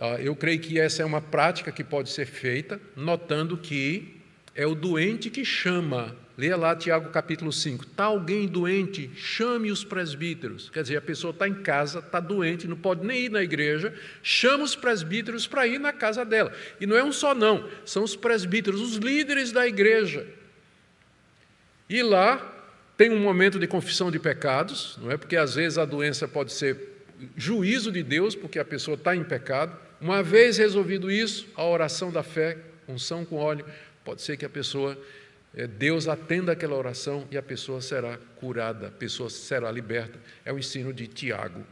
[0.00, 4.20] ah, eu creio que essa é uma prática que pode ser feita, notando que
[4.54, 7.84] é o doente que chama Leia lá Tiago capítulo 5.
[7.84, 9.10] Está alguém doente?
[9.16, 10.70] Chame os presbíteros.
[10.70, 13.92] Quer dizer, a pessoa está em casa, está doente, não pode nem ir na igreja,
[14.22, 16.52] chama os presbíteros para ir na casa dela.
[16.80, 20.24] E não é um só, não, são os presbíteros, os líderes da igreja.
[21.90, 22.40] E lá
[22.96, 25.16] tem um momento de confissão de pecados, não é?
[25.16, 27.02] Porque às vezes a doença pode ser
[27.36, 29.76] juízo de Deus, porque a pessoa está em pecado.
[30.00, 33.64] Uma vez resolvido isso, a oração da fé, unção com óleo,
[34.04, 34.96] pode ser que a pessoa
[35.66, 40.18] Deus atenda aquela oração e a pessoa será curada, a pessoa será liberta.
[40.44, 41.66] É o ensino de Tiago,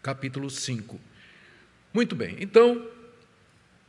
[0.00, 1.00] capítulo 5.
[1.92, 2.88] Muito bem, então,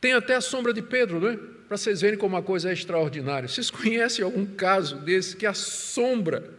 [0.00, 1.36] tem até a sombra de Pedro, não é?
[1.68, 3.48] Para vocês verem como uma coisa é extraordinária.
[3.48, 6.50] Vocês conhecem algum caso desse que a sombra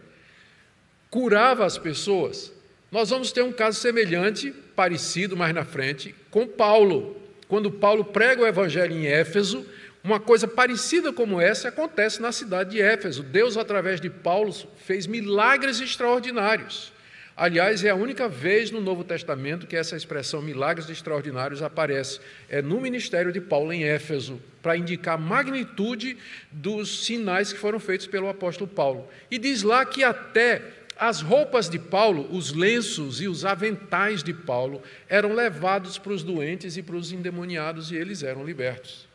[1.10, 2.52] curava as pessoas?
[2.90, 7.20] Nós vamos ter um caso semelhante, parecido mais na frente, com Paulo.
[7.46, 9.66] Quando Paulo prega o evangelho em Éfeso,
[10.02, 13.22] uma coisa parecida como essa acontece na cidade de Éfeso.
[13.22, 16.92] Deus, através de Paulo, fez milagres extraordinários.
[17.36, 22.18] Aliás, é a única vez no Novo Testamento que essa expressão milagres extraordinários aparece.
[22.48, 26.18] É no ministério de Paulo em Éfeso, para indicar a magnitude
[26.50, 29.08] dos sinais que foram feitos pelo apóstolo Paulo.
[29.30, 30.62] E diz lá que até
[30.98, 36.24] as roupas de Paulo, os lenços e os aventais de Paulo, eram levados para os
[36.24, 39.07] doentes e para os endemoniados e eles eram libertos.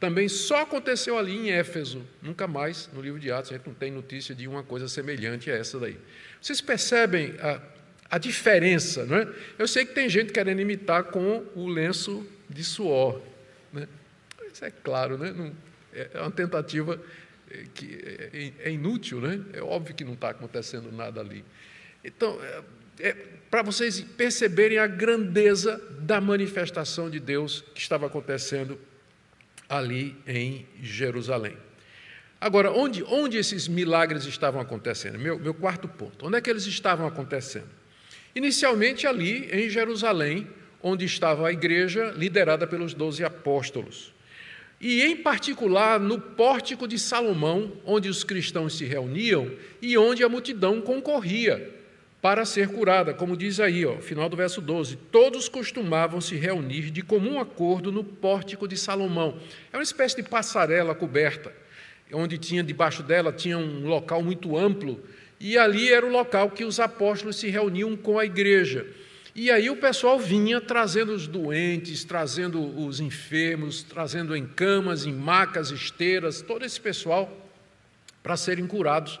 [0.00, 3.74] Também só aconteceu ali em Éfeso, nunca mais no livro de Atos a gente não
[3.74, 5.98] tem notícia de uma coisa semelhante a essa daí.
[6.40, 7.60] Vocês percebem a,
[8.08, 9.28] a diferença, não é?
[9.58, 13.20] Eu sei que tem gente querendo imitar com o lenço de suor,
[13.72, 13.88] né?
[14.52, 15.32] Isso é claro, né?
[15.32, 15.52] Não,
[15.92, 17.00] é, é uma tentativa
[17.50, 17.98] é, que
[18.32, 19.40] é, é inútil, né?
[19.52, 21.44] É óbvio que não está acontecendo nada ali.
[22.04, 23.16] Então, é, é
[23.50, 28.78] para vocês perceberem a grandeza da manifestação de Deus que estava acontecendo
[29.68, 31.56] ali em Jerusalém.
[32.40, 35.18] Agora, onde, onde esses milagres estavam acontecendo?
[35.18, 36.26] Meu, meu quarto ponto.
[36.26, 37.68] Onde é que eles estavam acontecendo?
[38.34, 40.46] Inicialmente ali em Jerusalém,
[40.80, 44.14] onde estava a igreja liderada pelos doze apóstolos.
[44.80, 49.50] E, em particular, no pórtico de Salomão, onde os cristãos se reuniam
[49.82, 51.77] e onde a multidão concorria
[52.20, 56.90] para ser curada, como diz aí, ó, final do verso 12: todos costumavam se reunir
[56.90, 59.38] de comum acordo no pórtico de Salomão.
[59.72, 61.52] É uma espécie de passarela coberta,
[62.12, 65.00] onde tinha debaixo dela tinha um local muito amplo,
[65.38, 68.84] e ali era o local que os apóstolos se reuniam com a igreja.
[69.32, 75.12] E aí o pessoal vinha trazendo os doentes, trazendo os enfermos, trazendo em camas, em
[75.12, 77.30] macas, esteiras, todo esse pessoal
[78.20, 79.20] para serem curados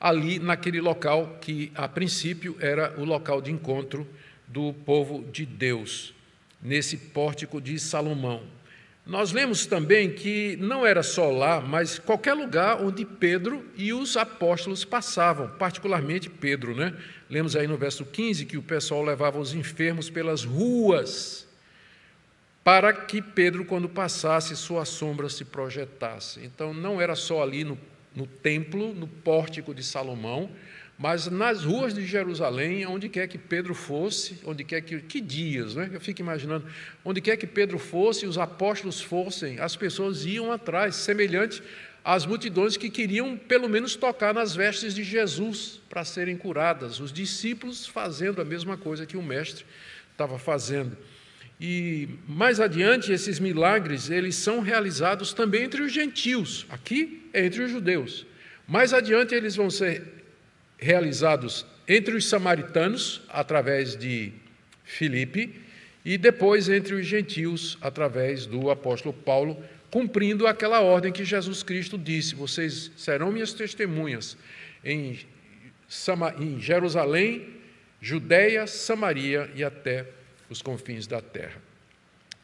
[0.00, 4.06] ali naquele local que, a princípio, era o local de encontro
[4.46, 6.14] do povo de Deus,
[6.62, 8.42] nesse pórtico de Salomão.
[9.04, 14.18] Nós lemos também que não era só lá, mas qualquer lugar onde Pedro e os
[14.18, 16.94] apóstolos passavam, particularmente Pedro, né?
[17.30, 21.48] Lemos aí no verso 15 que o pessoal levava os enfermos pelas ruas,
[22.62, 26.40] para que Pedro, quando passasse, sua sombra se projetasse.
[26.44, 27.78] Então, não era só ali no
[28.14, 30.50] no templo, no pórtico de Salomão,
[30.98, 35.00] mas nas ruas de Jerusalém, onde quer que Pedro fosse, onde quer que.
[35.00, 35.88] Que dias, né?
[35.92, 36.66] Eu fico imaginando.
[37.04, 41.62] Onde quer que Pedro fosse, os apóstolos fossem, as pessoas iam atrás, semelhante
[42.04, 46.98] às multidões que queriam, pelo menos, tocar nas vestes de Jesus para serem curadas.
[47.00, 49.64] Os discípulos fazendo a mesma coisa que o Mestre
[50.10, 50.96] estava fazendo.
[51.60, 56.66] E mais adiante, esses milagres, eles são realizados também entre os gentios.
[56.68, 58.24] Aqui é entre os judeus.
[58.66, 60.02] Mais adiante, eles vão ser
[60.78, 64.32] realizados entre os samaritanos, através de
[64.84, 65.60] Filipe,
[66.04, 71.98] e depois entre os gentios, através do apóstolo Paulo, cumprindo aquela ordem que Jesus Cristo
[71.98, 74.36] disse: Vocês serão minhas testemunhas
[74.84, 75.18] em,
[76.60, 77.48] Jerusalém,
[78.00, 80.06] Judéia, Samaria e até
[80.48, 81.60] os confins da terra.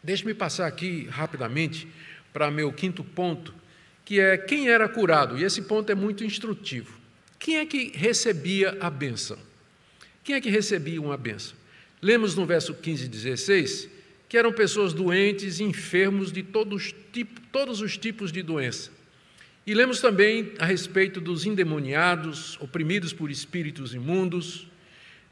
[0.02, 1.88] Deixe-me passar aqui rapidamente
[2.32, 3.54] para meu quinto ponto,
[4.04, 6.98] que é quem era curado, e esse ponto é muito instrutivo.
[7.38, 9.38] Quem é que recebia a benção?
[10.22, 11.56] Quem é que recebia uma benção?
[12.00, 13.94] Lemos no verso 15 e 16
[14.28, 18.90] que eram pessoas doentes, enfermos de todos, tipo, todos os tipos de doença.
[19.66, 24.66] E lemos também a respeito dos endemoniados, oprimidos por espíritos imundos.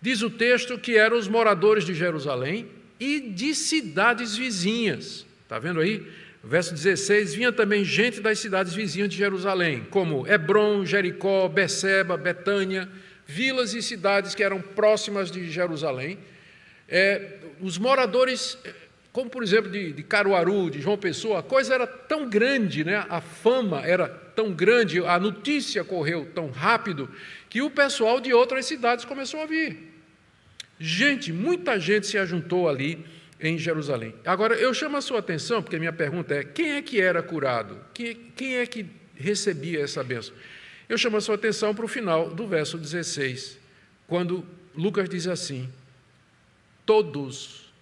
[0.03, 2.67] Diz o texto que eram os moradores de Jerusalém
[2.99, 5.25] e de cidades vizinhas.
[5.45, 6.05] Está vendo aí?
[6.43, 12.88] Verso 16: Vinha também gente das cidades vizinhas de Jerusalém, como Hebron, Jericó, Beceba, Betânia,
[13.25, 16.19] vilas e cidades que eram próximas de Jerusalém.
[16.88, 18.59] É, os moradores,
[19.12, 23.07] como por exemplo de, de Caruaru, de João Pessoa, a coisa era tão grande, né?
[23.09, 27.09] a fama era tão grande, a notícia correu tão rápido,
[27.49, 29.91] que o pessoal de outras cidades começou a vir.
[30.85, 33.07] Gente, muita gente se ajuntou ali
[33.38, 34.16] em Jerusalém.
[34.27, 37.81] Agora, eu chamo a sua atenção, porque minha pergunta é: quem é que era curado?
[37.95, 40.35] Quem, quem é que recebia essa bênção?
[40.88, 43.61] Eu chamo a sua atenção para o final do verso 16,
[44.09, 45.73] quando Lucas diz assim:
[46.85, 47.73] todos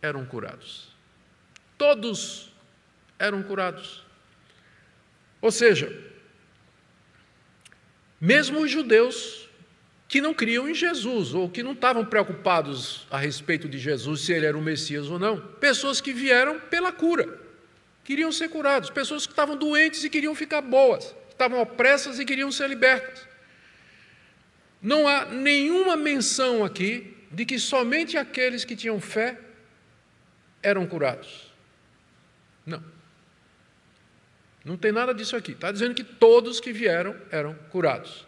[0.00, 0.94] eram curados.
[1.76, 2.52] Todos
[3.18, 4.04] eram curados.
[5.40, 5.92] Ou seja,
[8.20, 9.47] mesmo os judeus
[10.08, 14.32] que não criam em Jesus, ou que não estavam preocupados a respeito de Jesus, se
[14.32, 15.38] ele era o Messias ou não.
[15.38, 17.38] Pessoas que vieram pela cura,
[18.02, 22.50] queriam ser curados, pessoas que estavam doentes e queriam ficar boas, estavam opressas e queriam
[22.50, 23.28] ser libertas.
[24.80, 29.38] Não há nenhuma menção aqui de que somente aqueles que tinham fé
[30.62, 31.52] eram curados.
[32.64, 32.82] Não.
[34.64, 35.52] Não tem nada disso aqui.
[35.52, 38.27] Está dizendo que todos que vieram eram curados.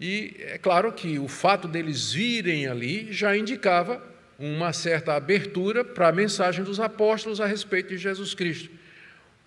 [0.00, 4.02] E é claro que o fato deles virem ali já indicava
[4.38, 8.70] uma certa abertura para a mensagem dos apóstolos a respeito de Jesus Cristo.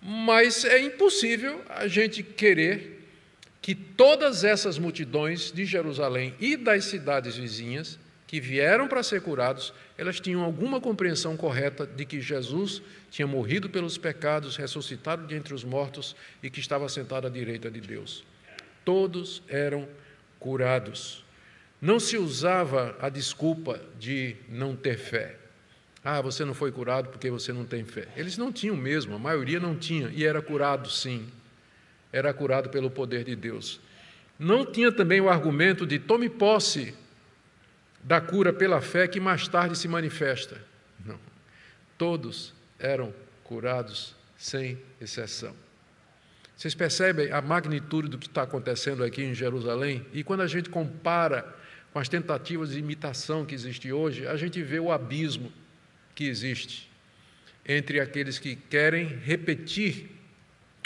[0.02, 3.00] Mas é impossível a gente querer
[3.62, 9.72] que todas essas multidões de Jerusalém e das cidades vizinhas que vieram para ser curados,
[9.98, 15.52] elas tinham alguma compreensão correta de que Jesus tinha morrido pelos pecados, ressuscitado de entre
[15.52, 18.24] os mortos e que estava sentado à direita de Deus.
[18.84, 19.86] Todos eram
[20.40, 21.24] curados.
[21.80, 25.36] Não se usava a desculpa de não ter fé.
[26.02, 28.08] Ah, você não foi curado porque você não tem fé.
[28.16, 31.28] Eles não tinham mesmo, a maioria não tinha, e era curado sim.
[32.12, 33.80] Era curado pelo poder de Deus.
[34.38, 36.94] Não tinha também o argumento de tome posse
[38.02, 40.60] da cura pela fé que mais tarde se manifesta.
[41.04, 41.18] Não.
[41.98, 45.54] Todos eram curados sem exceção.
[46.60, 50.04] Vocês percebem a magnitude do que está acontecendo aqui em Jerusalém?
[50.12, 51.56] E quando a gente compara
[51.90, 55.50] com as tentativas de imitação que existe hoje, a gente vê o abismo
[56.14, 56.90] que existe
[57.66, 60.10] entre aqueles que querem repetir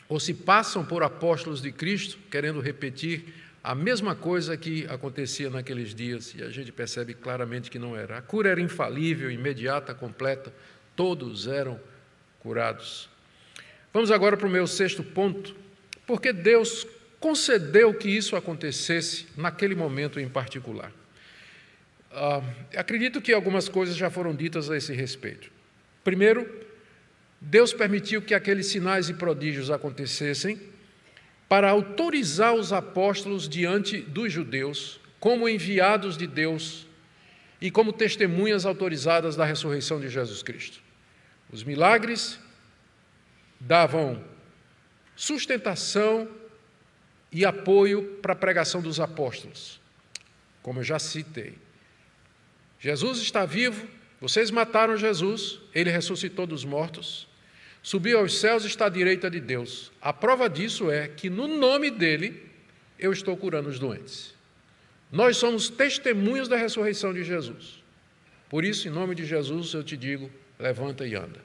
[0.08, 5.92] ou se passam por apóstolos de Cristo, querendo repetir a mesma coisa que acontecia naqueles
[5.92, 8.18] dias, e a gente percebe claramente que não era.
[8.18, 10.54] A cura era infalível, imediata, completa,
[10.94, 11.80] todos eram
[12.38, 13.10] curados.
[13.92, 15.63] Vamos agora para o meu sexto ponto,
[16.06, 16.86] porque Deus
[17.18, 20.92] concedeu que isso acontecesse naquele momento em particular.
[22.12, 22.44] Uh,
[22.76, 25.50] acredito que algumas coisas já foram ditas a esse respeito.
[26.04, 26.48] Primeiro,
[27.40, 30.60] Deus permitiu que aqueles sinais e prodígios acontecessem
[31.48, 36.86] para autorizar os apóstolos diante dos judeus como enviados de Deus
[37.60, 40.80] e como testemunhas autorizadas da ressurreição de Jesus Cristo.
[41.50, 42.38] Os milagres
[43.58, 44.22] davam
[45.16, 46.28] sustentação
[47.30, 49.80] e apoio para a pregação dos apóstolos,
[50.62, 51.54] como eu já citei.
[52.78, 53.88] Jesus está vivo,
[54.20, 57.28] vocês mataram Jesus, ele ressuscitou dos mortos,
[57.82, 59.90] subiu aos céus e está à direita de Deus.
[60.00, 62.50] A prova disso é que no nome dele
[62.98, 64.34] eu estou curando os doentes.
[65.10, 67.82] Nós somos testemunhas da ressurreição de Jesus.
[68.48, 71.40] Por isso, em nome de Jesus, eu te digo: levanta e anda.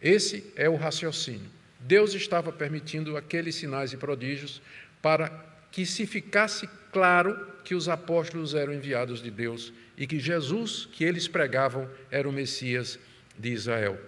[0.00, 1.53] Esse é o raciocínio.
[1.86, 4.62] Deus estava permitindo aqueles sinais e prodígios
[5.02, 5.28] para
[5.70, 11.04] que se ficasse claro que os apóstolos eram enviados de Deus e que Jesus, que
[11.04, 12.98] eles pregavam, era o Messias
[13.38, 13.98] de Israel.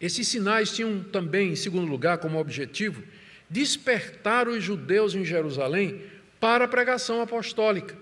[0.00, 3.02] Esses sinais tinham também, em segundo lugar, como objetivo,
[3.48, 6.02] despertar os judeus em Jerusalém
[6.40, 7.96] para a pregação apostólica.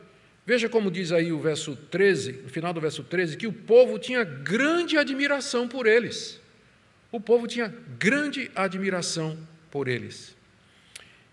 [0.47, 3.99] Veja como diz aí o verso 13, no final do verso 13, que o povo
[3.99, 6.40] tinha grande admiração por eles.
[7.13, 9.37] O povo tinha grande admiração
[9.71, 10.37] por eles.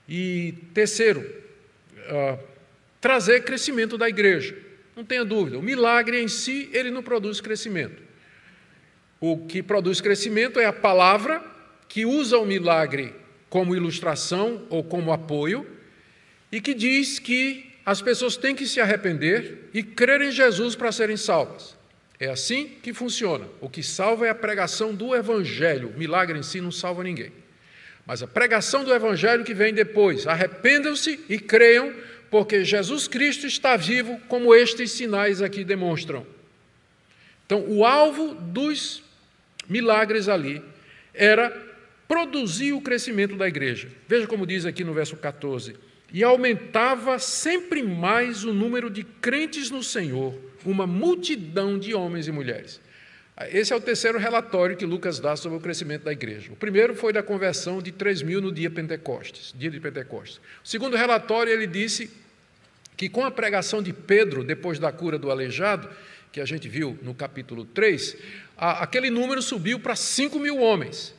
[0.09, 2.39] E terceiro, uh,
[2.99, 4.57] trazer crescimento da igreja.
[4.95, 8.01] Não tenha dúvida, o milagre em si, ele não produz crescimento.
[9.19, 11.43] O que produz crescimento é a palavra
[11.87, 13.13] que usa o milagre
[13.49, 15.65] como ilustração ou como apoio
[16.51, 20.91] e que diz que as pessoas têm que se arrepender e crer em Jesus para
[20.91, 21.76] serem salvas.
[22.19, 23.45] É assim que funciona.
[23.61, 25.89] O que salva é a pregação do Evangelho.
[25.89, 27.31] O milagre em si não salva ninguém.
[28.05, 30.25] Mas a pregação do Evangelho que vem depois.
[30.25, 31.93] Arrependam-se e creiam,
[32.31, 36.25] porque Jesus Cristo está vivo, como estes sinais aqui demonstram.
[37.45, 39.03] Então, o alvo dos
[39.69, 40.61] milagres ali
[41.13, 41.49] era
[42.07, 43.89] produzir o crescimento da igreja.
[44.07, 45.75] Veja como diz aqui no verso 14:
[46.11, 50.33] e aumentava sempre mais o número de crentes no Senhor,
[50.71, 52.79] uma multidão de homens e mulheres.
[53.51, 56.51] Esse é o terceiro relatório que Lucas dá sobre o crescimento da igreja.
[56.51, 60.37] O primeiro foi da conversão de 3 mil no dia Pentecostes, dia de Pentecostes.
[60.63, 62.09] O segundo relatório, ele disse
[62.95, 65.87] que com a pregação de Pedro, depois da cura do aleijado,
[66.31, 68.17] que a gente viu no capítulo 3,
[68.57, 71.13] aquele número subiu para 5 mil homens.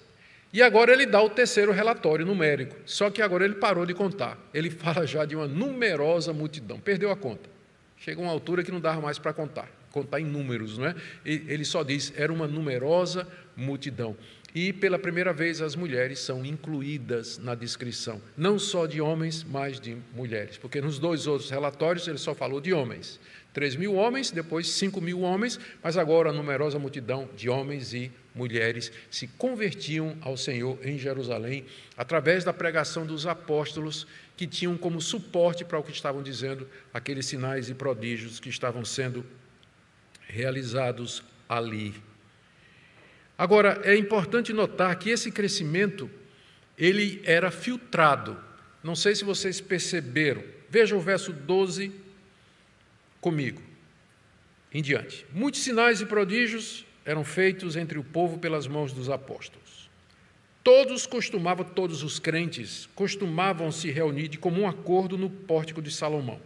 [0.52, 4.36] E agora ele dá o terceiro relatório numérico, só que agora ele parou de contar.
[4.52, 7.57] Ele fala já de uma numerosa multidão, perdeu a conta.
[8.00, 10.94] Chega uma altura que não dava mais para contar, contar em números, não é?
[11.24, 13.26] Ele só diz, era uma numerosa
[13.56, 14.16] multidão.
[14.54, 19.78] E pela primeira vez as mulheres são incluídas na descrição, não só de homens, mas
[19.78, 23.20] de mulheres, porque nos dois outros relatórios ele só falou de homens.
[23.52, 28.10] 3 mil homens, depois 5 mil homens, mas agora a numerosa multidão de homens e
[28.34, 31.64] mulheres se convertiam ao Senhor em Jerusalém
[31.96, 34.06] através da pregação dos apóstolos
[34.38, 38.84] que tinham como suporte para o que estavam dizendo aqueles sinais e prodígios que estavam
[38.84, 39.26] sendo
[40.28, 41.92] realizados ali.
[43.36, 46.08] Agora, é importante notar que esse crescimento
[46.78, 48.38] ele era filtrado.
[48.80, 50.44] Não sei se vocês perceberam.
[50.70, 51.90] Veja o verso 12
[53.20, 53.60] comigo.
[54.72, 55.26] Em diante.
[55.32, 59.77] Muitos sinais e prodígios eram feitos entre o povo pelas mãos dos apóstolos.
[60.68, 66.38] Todos costumavam, todos os crentes, costumavam se reunir de comum acordo no pórtico de Salomão.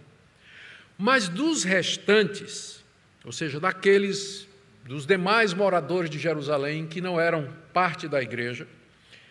[0.96, 2.84] Mas dos restantes,
[3.24, 4.46] ou seja, daqueles,
[4.84, 8.68] dos demais moradores de Jerusalém que não eram parte da igreja,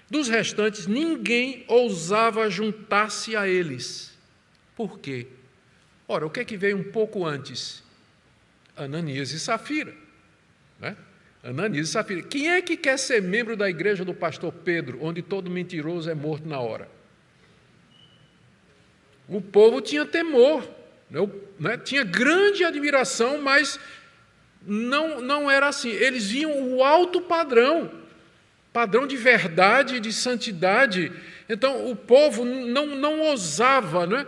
[0.09, 4.13] dos restantes, ninguém ousava juntar-se a eles.
[4.75, 5.25] Por quê?
[6.05, 7.81] Ora, o que é que veio um pouco antes?
[8.75, 9.95] Ananias e Safira.
[10.81, 10.97] Né?
[11.43, 12.21] Ananias e Safira.
[12.21, 16.13] Quem é que quer ser membro da igreja do pastor Pedro, onde todo mentiroso é
[16.13, 16.87] morto na hora?
[19.27, 20.67] O povo tinha temor,
[21.59, 21.77] né?
[21.77, 23.79] tinha grande admiração, mas
[24.65, 25.89] não, não era assim.
[25.89, 27.91] Eles viam o alto padrão,
[28.71, 31.11] padrão de verdade, de santidade.
[31.49, 34.25] Então o povo não, não ousava, né?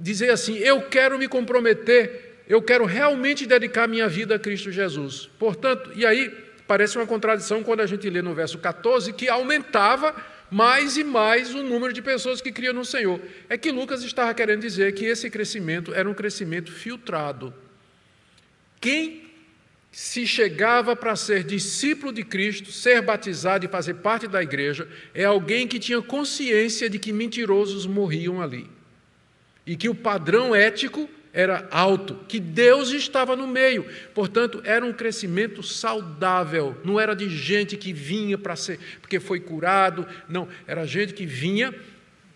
[0.00, 5.30] dizer assim: eu quero me comprometer, eu quero realmente dedicar minha vida a Cristo Jesus.
[5.38, 6.28] Portanto, e aí
[6.66, 10.16] parece uma contradição quando a gente lê no verso 14 que aumentava
[10.50, 13.20] mais e mais o número de pessoas que criam no Senhor.
[13.48, 17.54] É que Lucas estava querendo dizer que esse crescimento era um crescimento filtrado.
[18.80, 19.30] Quem
[19.92, 25.24] se chegava para ser discípulo de Cristo, ser batizado e fazer parte da igreja, é
[25.24, 28.68] alguém que tinha consciência de que mentirosos morriam ali
[29.64, 33.86] e que o padrão ético era alto, que Deus estava no meio.
[34.14, 39.40] Portanto, era um crescimento saudável, não era de gente que vinha para ser, porque foi
[39.40, 41.74] curado, não, era gente que vinha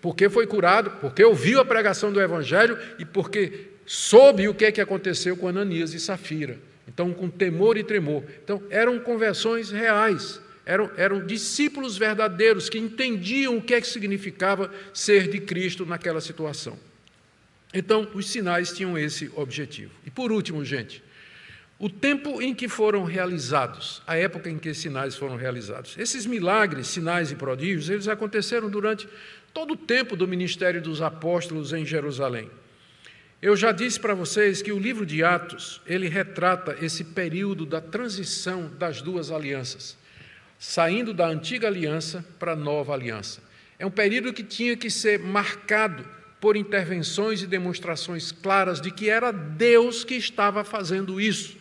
[0.05, 4.71] porque foi curado, porque ouviu a pregação do evangelho e porque soube o que é
[4.71, 6.59] que aconteceu com Ananias e Safira.
[6.87, 8.23] Então, com temor e tremor.
[8.45, 10.43] Então, eram conversões reais.
[10.67, 16.21] Eram, eram discípulos verdadeiros que entendiam o que é que significava ser de Cristo naquela
[16.21, 16.79] situação.
[17.75, 19.91] Então, os sinais tinham esse objetivo.
[20.07, 21.03] E por último, gente,
[21.77, 25.99] o tempo em que foram realizados, a época em que esses sinais foram realizados.
[25.99, 29.09] Esses milagres, sinais e prodígios, eles aconteceram durante
[29.53, 32.49] todo o tempo do ministério dos apóstolos em Jerusalém.
[33.43, 37.81] Eu já disse para vocês que o livro de Atos, ele retrata esse período da
[37.81, 39.99] transição das duas alianças,
[40.59, 43.43] saindo da antiga aliança para a nova aliança.
[43.79, 46.07] É um período que tinha que ser marcado
[46.45, 51.57] por intervenções e demonstrações claras de que era Deus que estava fazendo isso.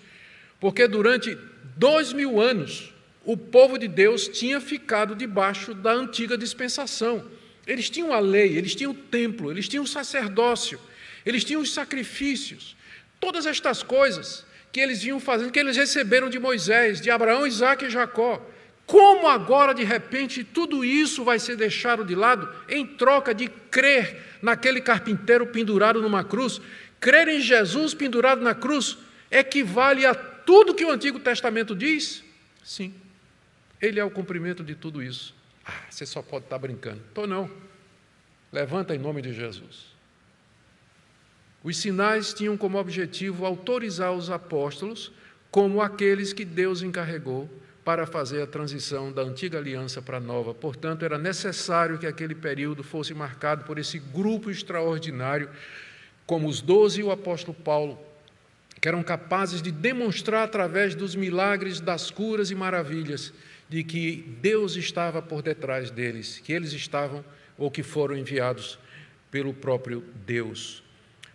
[0.60, 1.38] Porque durante
[1.78, 7.24] dois mil anos, o povo de Deus tinha ficado debaixo da antiga dispensação.
[7.66, 10.78] Eles tinham a lei, eles tinham o templo, eles tinham o sacerdócio,
[11.26, 12.76] eles tinham os sacrifícios.
[13.22, 17.86] Todas estas coisas que eles vinham fazendo, que eles receberam de Moisés, de Abraão, Isaac
[17.86, 18.46] e Jacó.
[18.94, 24.22] Como agora, de repente, tudo isso vai ser deixado de lado em troca de crer
[24.40, 26.62] naquele carpinteiro pendurado numa cruz?
[27.00, 28.96] Crer em Jesus pendurado na cruz
[29.32, 32.24] equivale a tudo que o Antigo Testamento diz?
[32.64, 32.94] Sim,
[33.82, 35.34] ele é o cumprimento de tudo isso.
[35.66, 37.02] Ah, você só pode estar brincando.
[37.08, 37.50] Estou não.
[38.52, 39.88] Levanta em nome de Jesus.
[41.64, 45.12] Os sinais tinham como objetivo autorizar os apóstolos
[45.50, 47.50] como aqueles que Deus encarregou
[47.84, 50.54] para fazer a transição da antiga aliança para a nova.
[50.54, 55.50] Portanto, era necessário que aquele período fosse marcado por esse grupo extraordinário,
[56.26, 58.00] como os doze e o apóstolo Paulo,
[58.80, 63.34] que eram capazes de demonstrar através dos milagres, das curas e maravilhas,
[63.68, 67.24] de que Deus estava por detrás deles, que eles estavam
[67.58, 68.80] ou que foram enviados
[69.30, 70.84] pelo próprio Deus.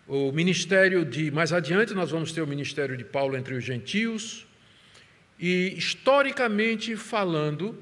[0.06, 4.47] O ministério de, mais adiante, nós vamos ter o ministério de Paulo entre os gentios,
[5.38, 7.76] e, historicamente falando,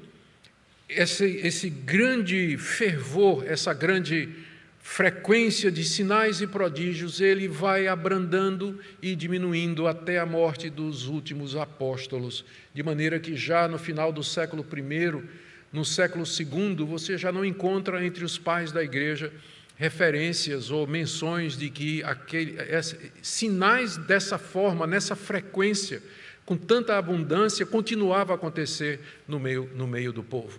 [0.87, 4.29] esse, esse grande fervor, essa grande
[4.79, 11.57] frequência de sinais e prodígios, ele vai abrandando e diminuindo até a morte dos últimos
[11.57, 15.23] apóstolos, de maneira que já no final do século I,
[15.73, 19.31] no século II, você já não encontra entre os pais da igreja
[19.75, 22.57] referências ou menções de que aquele,
[23.21, 26.01] sinais dessa forma, nessa frequência,
[26.47, 30.57] com tanta abundância, continuava a acontecer no meio, no meio do povo.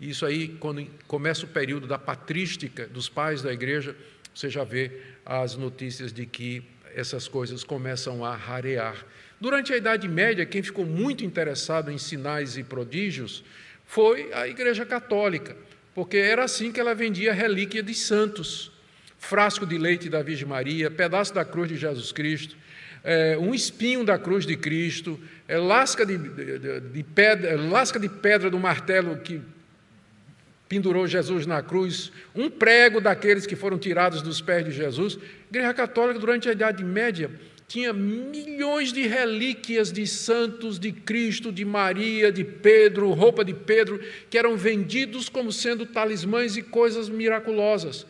[0.00, 3.94] Isso aí, quando começa o período da patrística dos pais da igreja,
[4.34, 4.90] você já vê
[5.26, 6.62] as notícias de que
[6.94, 9.04] essas coisas começam a rarear.
[9.38, 13.44] Durante a Idade Média, quem ficou muito interessado em sinais e prodígios
[13.84, 15.54] foi a Igreja Católica,
[15.94, 18.72] porque era assim que ela vendia relíquia de santos:
[19.18, 22.56] frasco de leite da Virgem Maria, pedaço da cruz de Jesus Cristo
[23.06, 28.08] é, um espinho da cruz de Cristo, é, lasca, de, de, de pedra, lasca de
[28.08, 29.40] pedra do martelo que
[30.68, 35.16] pendurou Jesus na cruz, um prego daqueles que foram tirados dos pés de Jesus.
[35.16, 37.30] A Igreja Católica, durante a Idade Média,
[37.68, 44.00] tinha milhões de relíquias de santos, de Cristo, de Maria, de Pedro, roupa de Pedro,
[44.28, 48.04] que eram vendidos como sendo talismãs e coisas miraculosas.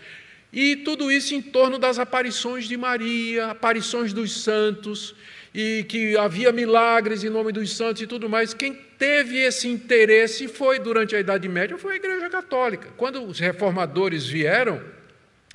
[0.57, 5.15] E tudo isso em torno das aparições de Maria, aparições dos santos,
[5.55, 8.55] e que havia milagres em nome dos santos e tudo mais.
[8.55, 12.89] Quem teve esse interesse foi, durante a Idade Média, foi a Igreja Católica.
[12.97, 14.83] Quando os reformadores vieram,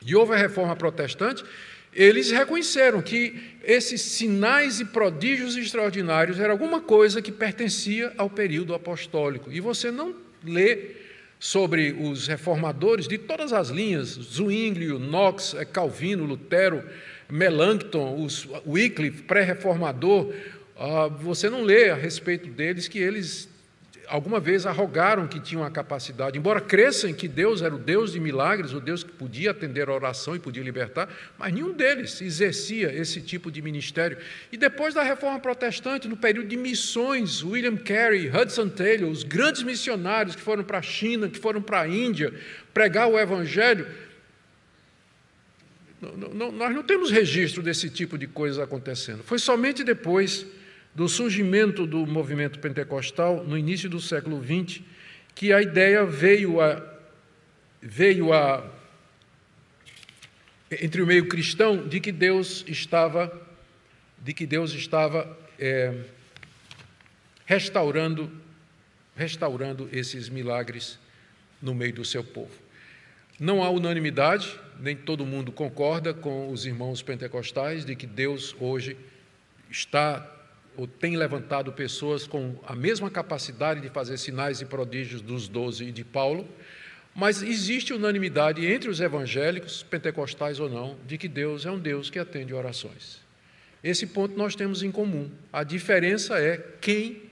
[0.06, 1.44] e houve a reforma protestante,
[1.92, 8.76] eles reconheceram que esses sinais e prodígios extraordinários era alguma coisa que pertencia ao período
[8.76, 9.52] apostólico.
[9.52, 11.01] E você não lê
[11.42, 16.84] sobre os reformadores de todas as linhas, Zwinglio, Knox, eh, Calvino, Lutero,
[17.28, 20.32] Melanchthon, os Wycliffe, pré-reformador,
[20.78, 23.50] ah, você não lê a respeito deles que eles
[24.12, 28.20] alguma vez arrogaram que tinham a capacidade, embora crescem que Deus era o Deus de
[28.20, 31.08] milagres, o Deus que podia atender a oração e podia libertar,
[31.40, 34.18] mas nenhum deles exercia esse tipo de ministério.
[34.52, 39.64] E depois da reforma protestante, no período de missões, William Carey, Hudson Taylor, os grandes
[39.64, 42.34] missionários que foram para a China, que foram para a Índia
[42.74, 43.88] pregar o evangelho,
[46.02, 49.24] não, não, nós não temos registro desse tipo de coisa acontecendo.
[49.24, 50.46] Foi somente depois
[50.94, 54.82] do surgimento do movimento pentecostal no início do século XX,
[55.34, 56.82] que a ideia veio a,
[57.82, 58.70] veio a
[60.82, 63.50] entre o meio cristão de que Deus estava
[64.24, 66.04] de que Deus estava é,
[67.46, 68.32] restaurando
[69.16, 70.98] restaurando esses milagres
[71.62, 72.54] no meio do seu povo.
[73.40, 78.96] Não há unanimidade, nem todo mundo concorda com os irmãos pentecostais de que Deus hoje
[79.70, 80.41] está
[80.78, 85.86] ou tem levantado pessoas com a mesma capacidade de fazer sinais e prodígios dos doze
[85.86, 86.48] e de Paulo,
[87.14, 92.10] mas existe unanimidade entre os evangélicos, pentecostais ou não, de que Deus é um Deus
[92.10, 93.20] que atende orações.
[93.84, 95.30] Esse ponto nós temos em comum.
[95.52, 97.24] A diferença é quem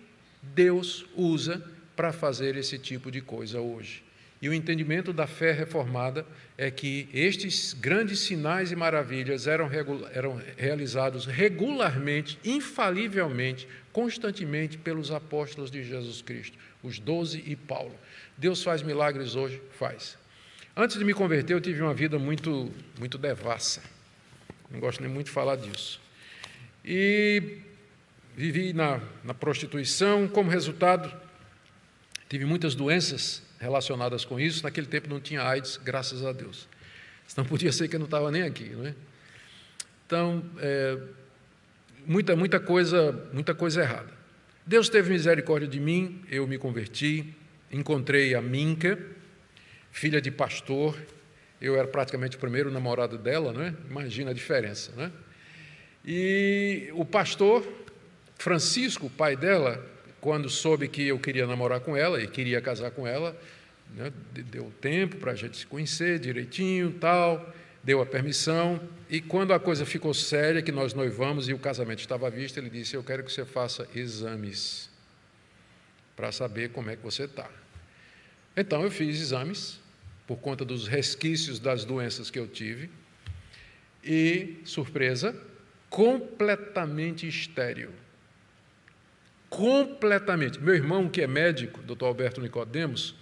[0.42, 1.64] Deus usa
[1.96, 4.04] para fazer esse tipo de coisa hoje.
[4.42, 6.26] E o entendimento da fé reformada
[6.58, 9.70] é que estes grandes sinais e maravilhas eram,
[10.14, 17.94] eram realizados regularmente, infalivelmente, constantemente pelos apóstolos de Jesus Cristo, os doze e Paulo.
[18.38, 19.62] Deus faz milagres hoje?
[19.78, 20.18] Faz.
[20.76, 23.82] Antes de me converter, eu tive uma vida muito, muito devassa.
[24.72, 26.00] Não gosto nem muito de falar disso.
[26.86, 27.58] E
[28.38, 30.30] vivi na, na prostituição.
[30.30, 31.12] Como resultado,
[32.30, 34.64] tive muitas doenças relacionadas com isso.
[34.64, 36.68] Naquele tempo não tinha AIDS, graças a Deus.
[37.28, 38.96] Senão podia ser que eu não estava nem aqui, não é?
[40.06, 40.98] Então, é,
[42.06, 44.12] muita, muita coisa, muita coisa errada.
[44.66, 47.36] Deus teve misericórdia de mim, eu me converti,
[47.72, 48.98] encontrei a Minka,
[49.92, 50.98] filha de pastor,
[51.62, 53.74] eu era praticamente o primeiro namorado dela, não é?
[53.90, 55.12] Imagina a diferença, não é?
[56.06, 57.68] E o pastor
[58.38, 59.86] Francisco, pai dela,
[60.22, 63.40] quando soube que eu queria namorar com ela e queria casar com ela,
[63.96, 67.54] né, deu tempo para a gente se conhecer direitinho, tal,
[67.84, 68.80] deu a permissão.
[69.10, 72.60] E quando a coisa ficou séria, que nós noivamos e o casamento estava à vista,
[72.60, 74.90] ele disse: Eu quero que você faça exames
[76.16, 77.50] para saber como é que você está.
[78.56, 79.80] Então eu fiz exames
[80.28, 82.90] por conta dos resquícios das doenças que eu tive
[84.04, 85.36] e, surpresa,
[85.90, 87.92] completamente estéril.
[89.50, 90.62] Completamente.
[90.62, 93.16] Meu irmão, que é médico, doutor Alberto Nicodemos,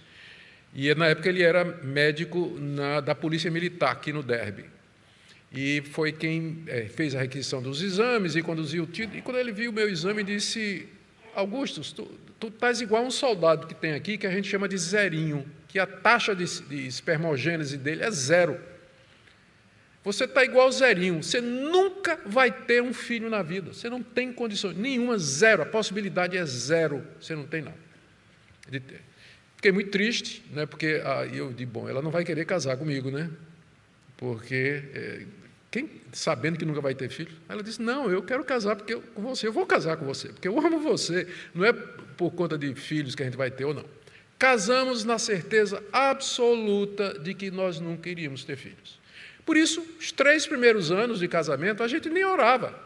[0.74, 4.64] e na época ele era médico na, da Polícia Militar, aqui no Derby.
[5.52, 9.18] E foi quem é, fez a requisição dos exames e conduziu o título.
[9.18, 10.86] E quando ele viu o meu exame, disse:
[11.34, 12.06] Augustus, tu,
[12.38, 15.46] tu estás igual a um soldado que tem aqui, que a gente chama de zerinho,
[15.66, 18.60] que a taxa de, de espermogênese dele é zero.
[20.12, 21.22] Você está igual zerinho.
[21.22, 23.74] Você nunca vai ter um filho na vida.
[23.74, 25.62] Você não tem condições nenhuma, zero.
[25.62, 27.06] A possibilidade é zero.
[27.20, 27.76] Você não tem nada
[28.70, 29.00] de ter.
[29.56, 33.10] Fiquei muito triste, né, porque ah, eu disse, bom, ela não vai querer casar comigo,
[33.10, 33.28] né?
[34.16, 35.26] Porque é,
[35.70, 37.32] quem sabendo que nunca vai ter filho?
[37.48, 40.28] Ela disse, não, eu quero casar porque eu, com você, eu vou casar com você,
[40.28, 41.26] porque eu amo você.
[41.54, 43.84] Não é por conta de filhos que a gente vai ter ou não.
[44.38, 48.97] Casamos na certeza absoluta de que nós não queríamos ter filhos.
[49.48, 52.78] Por isso, os três primeiros anos de casamento, a gente nem orava.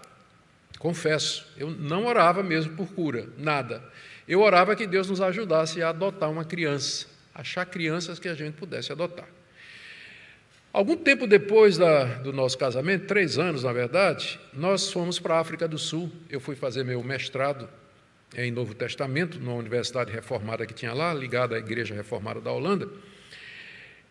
[0.78, 3.82] Confesso, eu não orava mesmo por cura, nada.
[4.28, 8.54] Eu orava que Deus nos ajudasse a adotar uma criança, achar crianças que a gente
[8.54, 9.26] pudesse adotar.
[10.72, 15.40] Algum tempo depois da, do nosso casamento, três anos na verdade, nós fomos para a
[15.40, 16.12] África do Sul.
[16.30, 17.68] Eu fui fazer meu mestrado
[18.36, 22.88] em Novo Testamento, numa universidade reformada que tinha lá, ligada à Igreja Reformada da Holanda.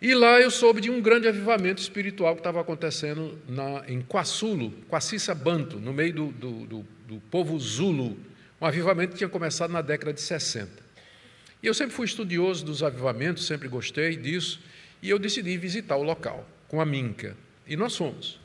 [0.02, 4.72] E lá eu soube de um grande avivamento espiritual que estava acontecendo na, em Quassulo,
[4.90, 8.18] Quassissa Banto, no meio do, do, do, do povo Zulu.
[8.60, 10.72] Um avivamento que tinha começado na década de 60.
[11.62, 14.60] E eu sempre fui estudioso dos avivamentos, sempre gostei disso,
[15.04, 17.38] e eu decidi visitar o local com a Minca.
[17.68, 18.40] E nós fomos.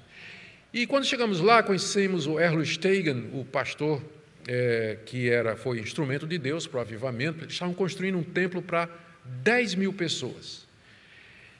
[0.74, 4.02] E quando chegamos lá, conhecemos o Erlo Steigen, o pastor
[4.46, 7.44] é, que era, foi instrumento de Deus para o avivamento.
[7.44, 8.90] Eles estavam construindo um templo para
[9.42, 10.65] 10 mil pessoas.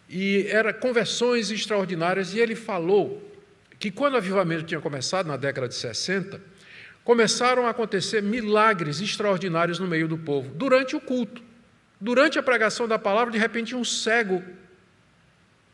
[0.08, 3.22] E eram conversões extraordinárias, e ele falou
[3.78, 6.40] que quando o avivamento tinha começado, na década de 60,
[7.04, 11.42] começaram a acontecer milagres extraordinários no meio do povo, durante o culto.
[12.00, 14.42] Durante a pregação da palavra, de repente, um cego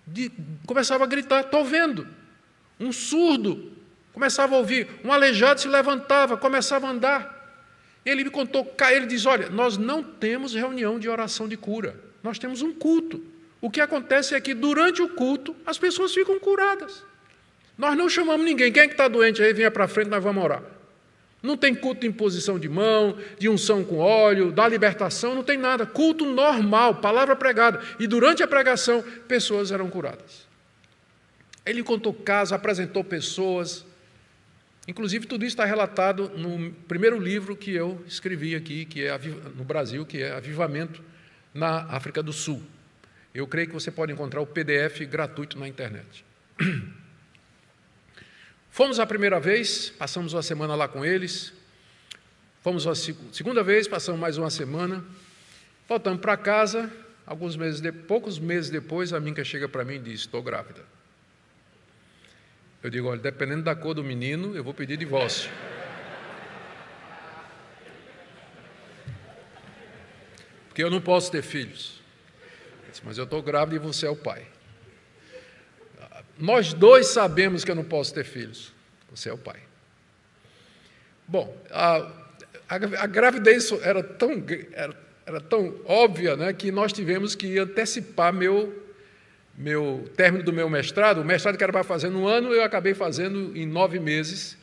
[0.07, 0.30] de,
[0.66, 2.07] começava a gritar: Estou vendo.
[2.78, 3.72] Um surdo
[4.12, 4.89] começava a ouvir.
[5.05, 7.43] Um aleijado se levantava, começava a andar.
[8.05, 12.39] Ele me contou, ele diz: Olha, nós não temos reunião de oração de cura, nós
[12.39, 13.32] temos um culto.
[13.63, 17.05] O que acontece é que durante o culto as pessoas ficam curadas.
[17.79, 18.73] Nós não chamamos ninguém.
[18.73, 20.65] Quem é que está doente aí, venha para frente, nós vamos orar.
[21.41, 25.57] Não tem culto de imposição de mão, de unção com óleo, da libertação, não tem
[25.57, 25.87] nada.
[25.87, 27.81] Culto normal, palavra pregada.
[28.01, 30.45] E durante a pregação, pessoas eram curadas.
[31.65, 33.87] Ele contou casos, apresentou pessoas.
[34.89, 39.17] Inclusive, tudo isso está relatado no primeiro livro que eu escrevi aqui, que é
[39.55, 41.01] no Brasil, que é Avivamento
[41.55, 42.61] na África do Sul.
[43.35, 46.24] Eu creio que você pode encontrar o PDF gratuito na internet.
[48.70, 51.53] Fomos a primeira vez, passamos uma semana lá com eles.
[52.62, 55.03] Fomos a segunda vez, passamos mais uma semana.
[55.89, 56.93] Voltamos para casa.
[57.24, 60.85] Alguns meses, de, poucos meses depois, a Minka chega para mim e diz: Estou grávida.
[62.83, 65.51] Eu digo: Olha, dependendo da cor do menino, eu vou pedir divórcio.
[70.68, 72.02] Porque eu não posso ter filhos
[73.01, 74.47] mas eu estou grávida e você é o pai.
[76.38, 78.72] Nós dois sabemos que eu não posso ter filhos.
[79.11, 79.61] Você é o pai.
[81.28, 82.11] Bom, a,
[82.68, 88.82] a, gravidez era tão, era, era tão óbvia né, que nós tivemos que antecipar meu,
[89.57, 91.20] meu término do meu mestrado.
[91.20, 94.59] O mestrado que era para fazer no ano, eu acabei fazendo em nove meses,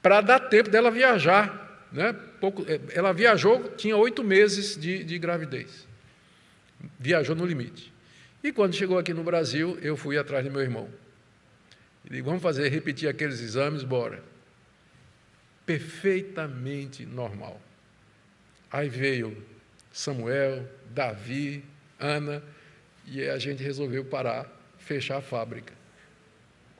[0.00, 1.88] para dar tempo dela viajar.
[1.90, 2.14] Né?
[2.40, 5.89] Pouco, ela viajou, tinha oito meses de, de gravidez
[6.98, 7.92] viajou no limite.
[8.42, 10.88] E quando chegou aqui no Brasil, eu fui atrás do meu irmão.
[12.08, 14.22] Digo, vamos fazer, repetir aqueles exames, bora.
[15.66, 17.60] Perfeitamente normal.
[18.70, 19.36] Aí veio
[19.92, 21.64] Samuel, Davi,
[21.98, 22.42] Ana,
[23.06, 25.74] e a gente resolveu parar, fechar a fábrica.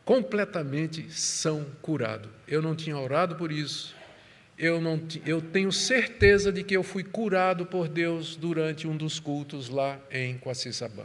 [0.05, 2.29] Completamente são curado.
[2.49, 3.95] Eu não tinha orado por isso.
[4.63, 9.19] Eu, não, eu tenho certeza de que eu fui curado por Deus durante um dos
[9.19, 11.05] cultos lá em Coaciçabã.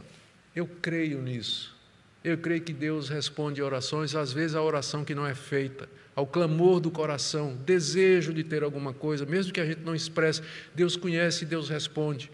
[0.54, 1.74] Eu creio nisso.
[2.22, 6.26] Eu creio que Deus responde orações, às vezes a oração que não é feita, ao
[6.26, 10.42] clamor do coração, desejo de ter alguma coisa, mesmo que a gente não expresse,
[10.74, 12.30] Deus conhece e Deus responde.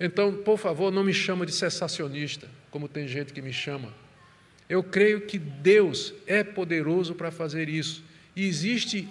[0.00, 3.92] Então, por favor, não me chama de cessacionista, como tem gente que me chama.
[4.70, 8.02] Eu creio que Deus é poderoso para fazer isso.
[8.34, 9.06] E existe,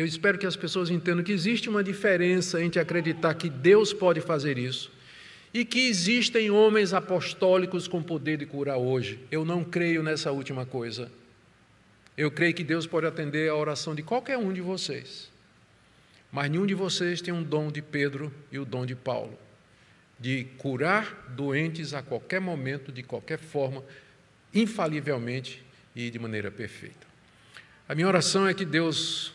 [0.00, 4.20] eu espero que as pessoas entendam que existe uma diferença entre acreditar que Deus pode
[4.20, 4.92] fazer isso
[5.52, 9.18] e que existem homens apostólicos com poder de curar hoje.
[9.30, 11.10] Eu não creio nessa última coisa.
[12.16, 15.30] Eu creio que Deus pode atender a oração de qualquer um de vocês.
[16.30, 19.38] Mas nenhum de vocês tem um dom de Pedro e o dom de Paulo
[20.18, 23.84] de curar doentes a qualquer momento, de qualquer forma,
[24.54, 25.62] infalivelmente
[25.94, 27.06] e de maneira perfeita.
[27.88, 29.32] A minha oração é que Deus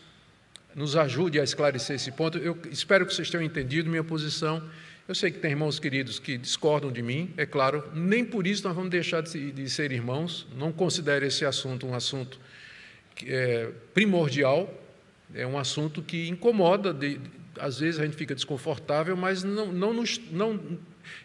[0.74, 2.38] nos ajude a esclarecer esse ponto.
[2.38, 4.62] Eu espero que vocês tenham entendido minha posição.
[5.06, 8.64] Eu sei que tem irmãos queridos que discordam de mim, é claro, nem por isso
[8.64, 10.46] nós vamos deixar de, ser irmãos.
[10.56, 12.38] Não considere esse assunto um assunto
[13.26, 14.72] é, primordial,
[15.34, 17.20] é um assunto que incomoda de,
[17.58, 20.58] às vezes a gente fica desconfortável, mas não, não, nos, não,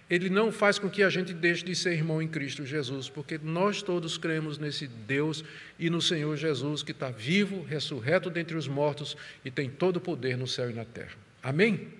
[0.10, 3.40] ele não faz com que a gente deixe de ser irmão em Cristo Jesus, porque
[3.42, 5.44] nós todos cremos nesse Deus
[5.80, 10.02] e no Senhor Jesus que está vivo, ressurreto dentre os mortos e tem todo o
[10.02, 11.16] poder no céu e na terra.
[11.42, 11.97] Amém?